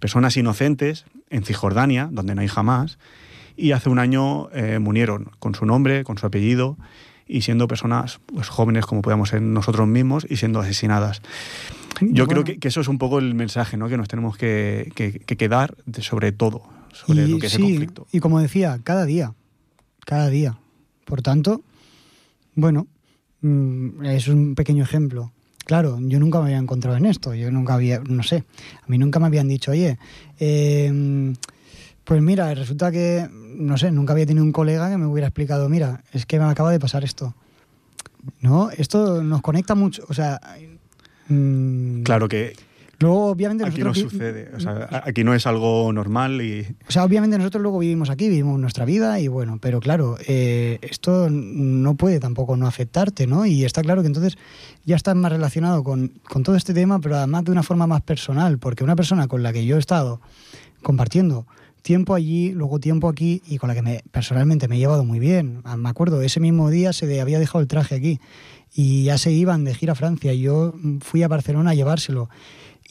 [0.00, 2.98] Personas inocentes en Cisjordania, donde no hay jamás,
[3.56, 6.76] y hace un año eh, murieron con su nombre, con su apellido,
[7.26, 11.22] y siendo personas pues, jóvenes como podemos ser nosotros mismos y siendo asesinadas.
[12.00, 12.26] Yo Bueno.
[12.28, 13.88] creo que, que eso es un poco el mensaje ¿no?
[13.88, 17.62] que nos tenemos que, que, que quedar de- sobre todo, sobre lo que es el
[17.62, 18.06] conflicto.
[18.12, 19.32] Y como decía, cada día,
[20.04, 20.58] cada día.
[21.06, 21.62] Por tanto,
[22.56, 22.88] bueno,
[23.42, 25.32] mm, es un pequeño ejemplo.
[25.64, 28.44] Claro, yo nunca me había encontrado en esto, yo nunca había, no sé,
[28.82, 29.98] a mí nunca me habían dicho, oye,
[30.38, 31.32] eh,
[32.04, 35.68] pues mira, resulta que, no sé, nunca había tenido un colega que me hubiera explicado,
[35.70, 37.34] mira, es que me acaba de pasar esto.
[38.40, 40.38] No, esto nos conecta mucho, o sea...
[41.28, 42.54] mm, Claro que
[43.04, 44.50] Luego, obviamente, aquí no sucede.
[44.56, 48.08] O sea, a- aquí no es algo normal y O sea, obviamente nosotros luego vivimos
[48.10, 53.26] aquí, vivimos nuestra vida y bueno, pero claro, eh, esto no puede tampoco no afectarte,
[53.26, 53.44] ¿no?
[53.46, 54.36] Y está claro que entonces
[54.84, 58.00] ya estás más relacionado con, con todo este tema, pero además de una forma más
[58.02, 60.20] personal, porque una persona con la que yo he estado
[60.82, 61.46] compartiendo
[61.82, 65.18] tiempo allí, luego tiempo aquí y con la que me, personalmente me he llevado muy
[65.18, 65.60] bien.
[65.64, 68.20] Ah, Me acuerdo, ese mismo día se le había dejado el traje aquí
[68.74, 71.74] y ya se iban de gira a Francia y yo mm, fui a Barcelona a
[71.74, 72.30] llevárselo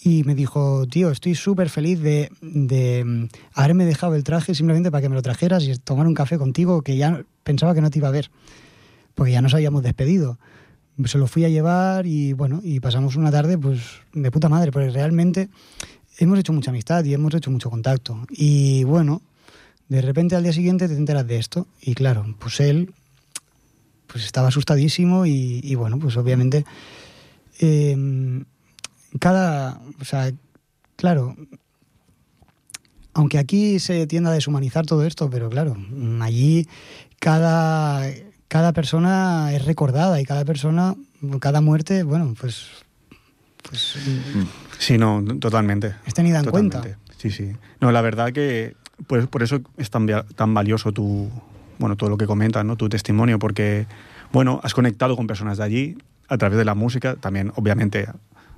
[0.01, 4.91] y me dijo, tío, estoy súper feliz de, de mm, haberme dejado el traje simplemente
[4.91, 7.89] para que me lo trajeras y tomar un café contigo que ya pensaba que no
[7.89, 8.31] te iba a ver,
[9.15, 10.39] porque ya nos habíamos despedido.
[11.05, 13.79] Se lo fui a llevar y bueno, y pasamos una tarde pues
[14.13, 15.49] de puta madre, porque realmente
[16.17, 18.25] hemos hecho mucha amistad y hemos hecho mucho contacto.
[18.29, 19.21] Y bueno,
[19.89, 22.93] de repente al día siguiente te enteras de esto y claro, pues él
[24.07, 26.65] pues estaba asustadísimo y, y bueno, pues obviamente
[27.59, 28.43] eh,
[29.19, 30.31] cada, o sea,
[30.95, 31.35] claro,
[33.13, 36.67] aunque aquí se tienda a deshumanizar todo esto, pero claro, mm, allí
[37.19, 38.05] cada,
[38.47, 40.95] cada persona es recordada y cada persona,
[41.39, 42.67] cada muerte, bueno, pues,
[43.67, 43.95] pues
[44.35, 44.41] mm,
[44.79, 45.95] sí, no, totalmente.
[46.05, 46.79] es tenida en Totalmente.
[46.79, 46.99] cuenta.
[47.17, 47.53] Sí, sí.
[47.79, 48.75] No, la verdad que
[49.07, 51.29] pues, por eso es tan, tan valioso tu,
[51.79, 52.75] bueno, todo lo que comentas, ¿no?
[52.75, 53.87] Tu testimonio, porque,
[54.31, 55.97] bueno, has conectado con personas de allí
[56.27, 58.07] a través de la música, también, obviamente,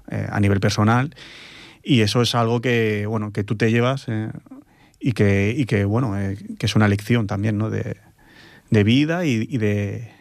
[0.09, 1.15] eh, a nivel personal,
[1.83, 4.29] y eso es algo que, bueno, que tú te llevas eh,
[4.99, 7.69] y, que, y que, bueno, eh, que es una lección también, ¿no?
[7.69, 7.97] De,
[8.71, 10.11] de vida y, y de...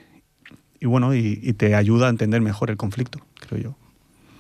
[0.81, 3.77] Y bueno, y, te ayuda a entender mejor el conflicto, creo yo.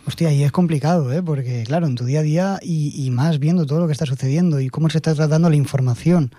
[0.07, 1.23] Hostia, y es complicado, ¿eh?
[1.23, 4.05] Porque, claro, en tu día a día y, y más viendo todo lo que está
[4.05, 6.35] sucediendo y cómo se está tratando la información,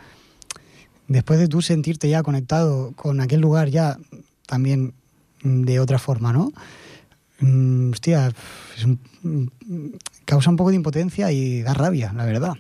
[1.08, 3.97] después de tú sentirte ya conectado con aquel lugar ya
[4.45, 4.93] también
[5.41, 6.53] de otra forma, ¿no?
[7.40, 8.32] Mm, hostia,
[8.78, 9.88] es un- mm,
[10.26, 12.54] causa un poco de impotencia y da rabia, la verdad.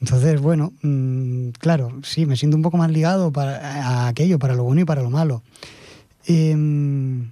[0.00, 4.54] Entonces, bueno, mm, claro, sí, me siento un poco más ligado para, a aquello, para
[4.54, 5.42] lo bueno y para lo malo.
[6.26, 7.30] Em,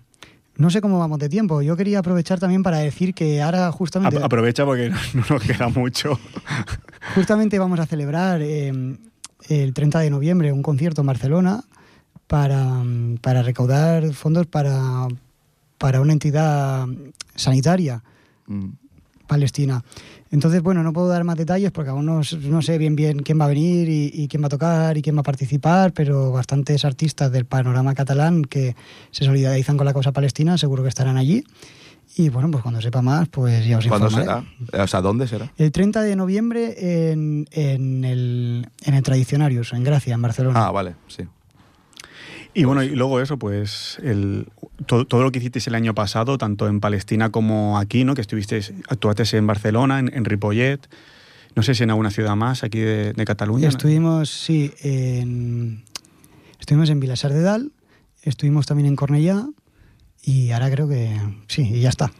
[0.56, 1.62] no sé cómo vamos de tiempo.
[1.62, 5.42] Yo quería aprovechar también para decir que ahora justamente, Ap- aprovecha porque no, no nos
[5.42, 6.18] queda mucho.
[7.14, 8.96] justamente vamos a celebrar em,
[9.48, 11.64] el 30 de noviembre un concierto en Barcelona
[12.26, 15.08] para, mm, para recaudar fondos para,
[15.82, 16.86] para una entidad
[17.34, 18.02] sanitaria
[18.46, 18.70] Mm.
[19.26, 19.82] Palestina.
[20.30, 23.40] Entonces, bueno, no puedo dar más detalles porque aún no, no sé bien bien quién
[23.40, 26.32] va a venir y, y, quién va a tocar y quién va a participar, pero
[26.32, 28.74] bastantes artistas del panorama catalán que
[29.10, 31.44] se solidarizan con la causa palestina seguro que estarán allí.
[32.16, 34.44] Y bueno, pues cuando sepa más, pues ya os ¿Cuándo informaré.
[34.68, 34.84] será?
[34.84, 35.50] O sea, ¿dónde será?
[35.56, 40.66] El 30 de noviembre en, en, el, en el Tradicionarius, en Gracia, en Barcelona.
[40.66, 41.22] Ah, vale, sí.
[42.54, 44.48] Y bueno, y luego eso, pues el,
[44.86, 48.14] todo, todo, lo que hicisteis el año pasado, tanto en Palestina como aquí, ¿no?
[48.14, 50.80] Que estuvisteis, actuasteis en Barcelona, en, en Ripollet,
[51.54, 53.68] no sé si en alguna ciudad más aquí de, de Cataluña.
[53.68, 55.84] Estuvimos, sí, en,
[56.60, 57.72] estuvimos en Vilasar de Dal,
[58.22, 59.46] estuvimos también en Cornellá
[60.22, 62.12] y ahora creo que sí, y ya está.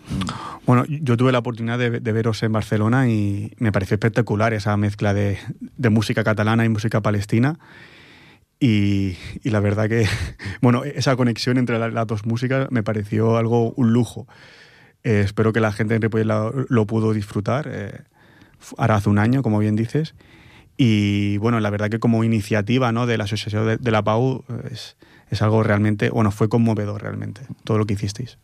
[0.66, 4.76] Bueno, yo tuve la oportunidad de, de veros en Barcelona y me pareció espectacular esa
[4.78, 7.58] mezcla de, de música catalana y música palestina.
[8.64, 10.06] Y, y, la verdad que,
[10.62, 14.28] bueno, esa conexión entre la, las dos músicas me pareció algo, un lujo.
[15.02, 17.68] Eh, espero que la gente en Ripollet lo, lo, pudo disfrutar.
[17.68, 18.02] Eh,
[18.78, 20.14] ahora hace un año, como bien dices.
[20.76, 23.06] Y bueno, la verdad que como iniciativa ¿no?
[23.06, 24.96] de la Asociación de, de la PAU es,
[25.28, 28.38] es, algo realmente, bueno, fue conmovedor realmente, todo lo que hicisteis.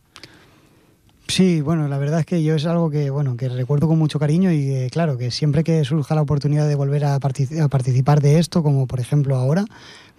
[1.29, 4.19] Sí, bueno, la verdad es que yo es algo que, bueno, que recuerdo con mucho
[4.19, 7.69] cariño y eh, claro, que siempre que surja la oportunidad de volver a, partic a
[7.69, 9.67] participar de esto, como por ejemplo ahora,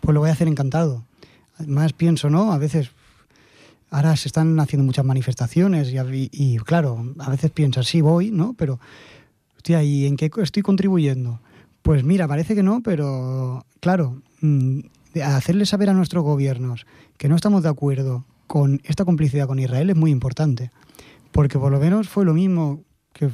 [0.02, 1.04] pues lo voy a hacer encantado.
[1.58, 2.52] Además pienso, ¿no?
[2.52, 2.92] A veces
[3.90, 8.54] ahora se están haciendo muchas manifestaciones y, claro, a veces piensas, sí voy, ¿no?
[8.58, 8.80] Pero,
[9.56, 11.40] hostia, ¿y en qué estoy contribuyendo?
[11.82, 14.80] Pues mira, parece que no, pero claro, mmm,
[15.24, 16.86] hacerle saber a nuestros gobiernos
[17.18, 20.72] que no estamos de acuerdo con esta complicidad con Israel es muy importante,
[21.32, 22.84] porque por lo menos fue lo mismo
[23.14, 23.30] que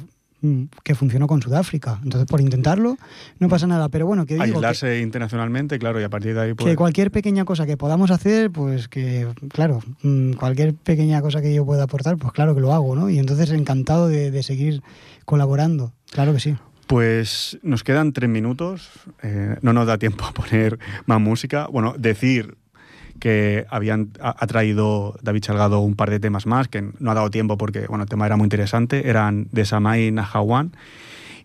[0.82, 1.98] que funcionó con Sudáfrica.
[2.02, 2.96] Entonces, por intentarlo,
[3.38, 3.88] no pasa nada.
[3.88, 6.54] Pero bueno, que digo Aislarse que, internacionalmente, claro, y a partir de ahí...
[6.54, 6.70] Pues...
[6.70, 9.80] Que cualquier pequeña cosa que podamos hacer, pues que, claro,
[10.38, 13.10] cualquier pequeña cosa que yo pueda aportar, pues claro que lo hago, ¿no?
[13.10, 14.82] Y entonces encantado de, de seguir
[15.24, 15.92] colaborando.
[16.10, 16.56] Claro que sí.
[16.86, 18.90] Pues nos quedan tres minutos,
[19.22, 21.66] eh, no nos da tiempo a poner más música.
[21.66, 22.56] Bueno, decir
[23.18, 27.30] que habían ha traído David Salgado un par de temas más que no ha dado
[27.30, 30.72] tiempo porque bueno el tema era muy interesante eran de Samay Nahawan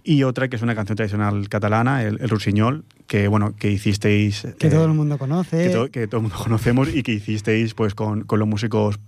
[0.03, 4.47] y otra que es una canción tradicional catalana el, el Rusiñol que bueno que hicisteis
[4.57, 5.67] que eh, todo el mundo conoce.
[5.67, 8.99] que, to, que, todo el mundo conocemos y que hicisteis pues con, con los músicos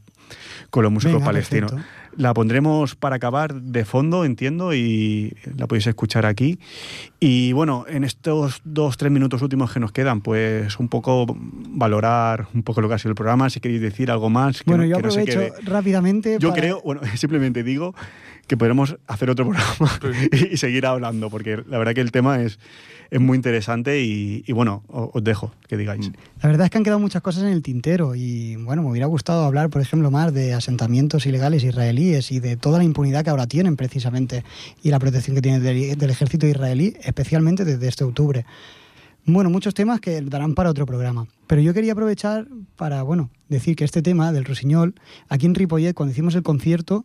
[0.70, 1.72] con los músicos Venga, palestinos.
[1.72, 2.04] perfecto.
[2.16, 6.60] La pondremos para acabar de fondo, entiendo, y la podéis escuchar aquí.
[7.20, 12.48] Y bueno, en estos dos, tres minutos últimos que nos quedan, pues un poco valorar
[12.54, 14.62] un poco lo que ha sido el programa, si queréis decir algo más.
[14.62, 15.62] Que bueno, no, yo que aprovecho no se quede.
[15.70, 16.38] rápidamente.
[16.40, 16.62] Yo para...
[16.62, 17.96] creo, bueno, simplemente digo
[18.46, 20.00] que podremos hacer otro programa
[20.32, 22.60] y, y, seguir hablando, porque la verdad que el tema es,
[23.14, 26.12] es muy interesante y, bueno, os, dejo que digáis.
[26.42, 29.06] La verdad es que han quedado muchas cosas en el tintero y bueno, me hubiera
[29.06, 33.30] gustado hablar, por ejemplo, más de asentamientos ilegales israelíes y de toda la impunidad que
[33.30, 34.44] ahora tienen precisamente
[34.82, 38.48] y la protección que tienen del, ejército israelí, especialmente desde este octubre.
[39.26, 41.28] Bueno, muchos temas que darán para otro programa.
[41.46, 44.96] Pero yo quería aprovechar para, bueno, decir que este tema del Rosiñol,
[45.30, 47.04] aquí en Ripollet, cuando hicimos el concierto,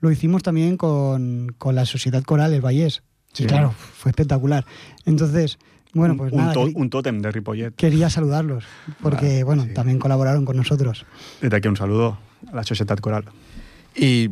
[0.00, 3.02] lo hicimos también con, con la Sociedad Coral El Vallés.
[3.32, 3.46] Sí.
[3.46, 4.64] Claro, fue espectacular.
[5.04, 5.58] Entonces,
[5.92, 6.58] bueno, pues un, nada.
[6.58, 7.74] Un, un tótem de Ripollet.
[7.74, 8.64] Quería saludarlos,
[9.00, 9.74] porque, vale, bueno, sí.
[9.74, 11.06] también colaboraron con nosotros.
[11.40, 12.18] Desde aquí un saludo
[12.50, 13.24] a la Sociedad Coral.
[13.94, 14.30] Y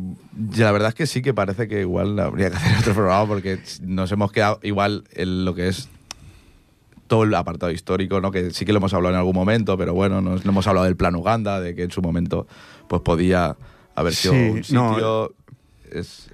[0.55, 3.59] la verdad es que sí que parece que igual habría que hacer otro programa porque
[3.81, 5.89] nos hemos quedado igual en lo que es
[7.07, 8.31] todo el apartado histórico, ¿no?
[8.31, 10.85] que sí que lo hemos hablado en algún momento, pero bueno, nos, no hemos hablado
[10.85, 12.47] del plan Uganda, de que en su momento
[12.87, 13.57] pues podía
[13.95, 15.31] haber sido sí, un sitio...
[15.33, 15.46] No.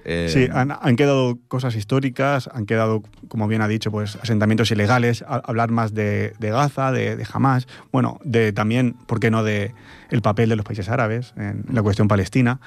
[0.04, 0.28] Eh...
[0.32, 5.70] Sí, han, quedado cosas históricas, han quedado, como bien ha dicho, pues asentamientos ilegales, hablar
[5.70, 9.74] más de, Gaza, de, Hamas, bueno, de también, ¿por qué no?, de
[10.10, 12.60] el papel de los países árabes en la cuestión palestina.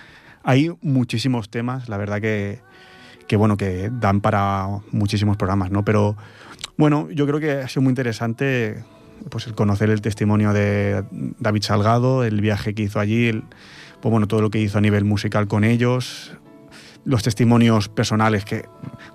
[0.44, 2.62] Hay muchísimos temas, la verdad que,
[3.28, 5.84] que bueno, que dan para muchísimos programas, ¿no?
[5.84, 6.16] Pero
[6.78, 8.84] bueno, yo creo que ha sido muy interesante
[9.30, 11.04] pues el conocer el testimonio de
[11.40, 13.44] David Salgado, el viaje que hizo allí,
[14.02, 16.38] pues bueno, todo lo que hizo a nivel musical con ellos,
[17.08, 18.66] los testimonios personales que,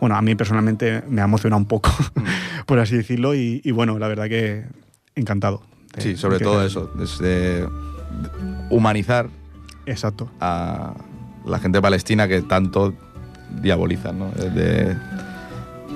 [0.01, 2.22] bueno, a mí personalmente me ha emocionado un poco, mm.
[2.66, 4.64] por así decirlo, y, y, bueno, la verdad que
[5.14, 5.62] encantado.
[5.95, 7.68] De, sí, sobre todo eso, desde
[8.70, 9.28] humanizar
[9.84, 10.30] Exacto.
[10.40, 10.95] a
[11.45, 12.95] la gente palestina que tanto
[13.61, 14.30] diabolizan, ¿no?
[14.30, 14.97] Desde,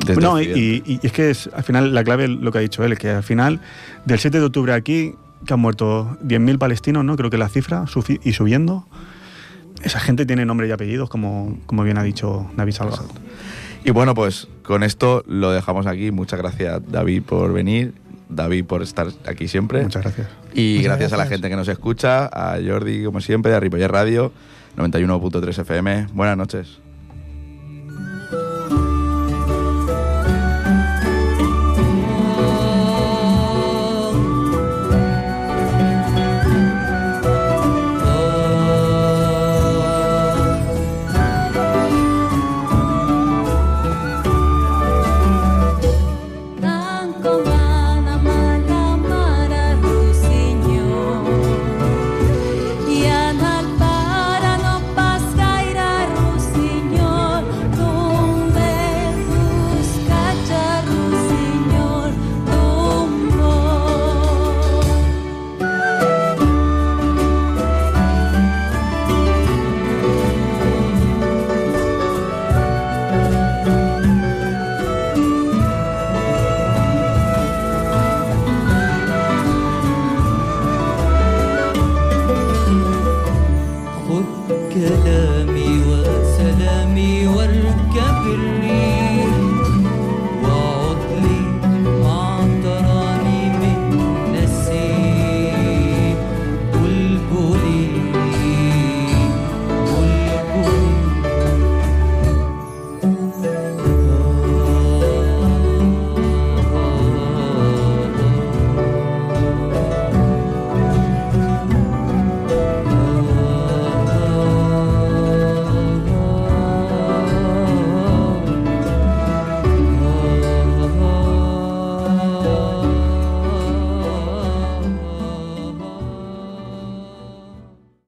[0.04, 2.84] desde no, y, y, es que es, al final la clave lo que ha dicho
[2.84, 3.60] él, que al final
[4.04, 5.14] del 7 de octubre aquí,
[5.46, 7.16] que han muerto 10.000 palestinos, ¿no?
[7.16, 7.86] Creo que la cifra,
[8.22, 8.86] y subiendo
[9.82, 13.08] esa gente tiene nombre y apellidos, como, como bien ha dicho David Salgado.
[13.84, 16.10] Y bueno, pues con esto lo dejamos aquí.
[16.10, 17.94] Muchas gracias, David, por venir.
[18.28, 19.82] David, por estar aquí siempre.
[19.82, 20.28] Muchas gracias.
[20.52, 23.60] Y Muchas gracias, gracias, a la gente que nos escucha, a Jordi, como siempre, a
[23.60, 24.32] Ripoller Radio,
[24.76, 26.08] 91.3 FM.
[26.12, 26.85] Buenas noches.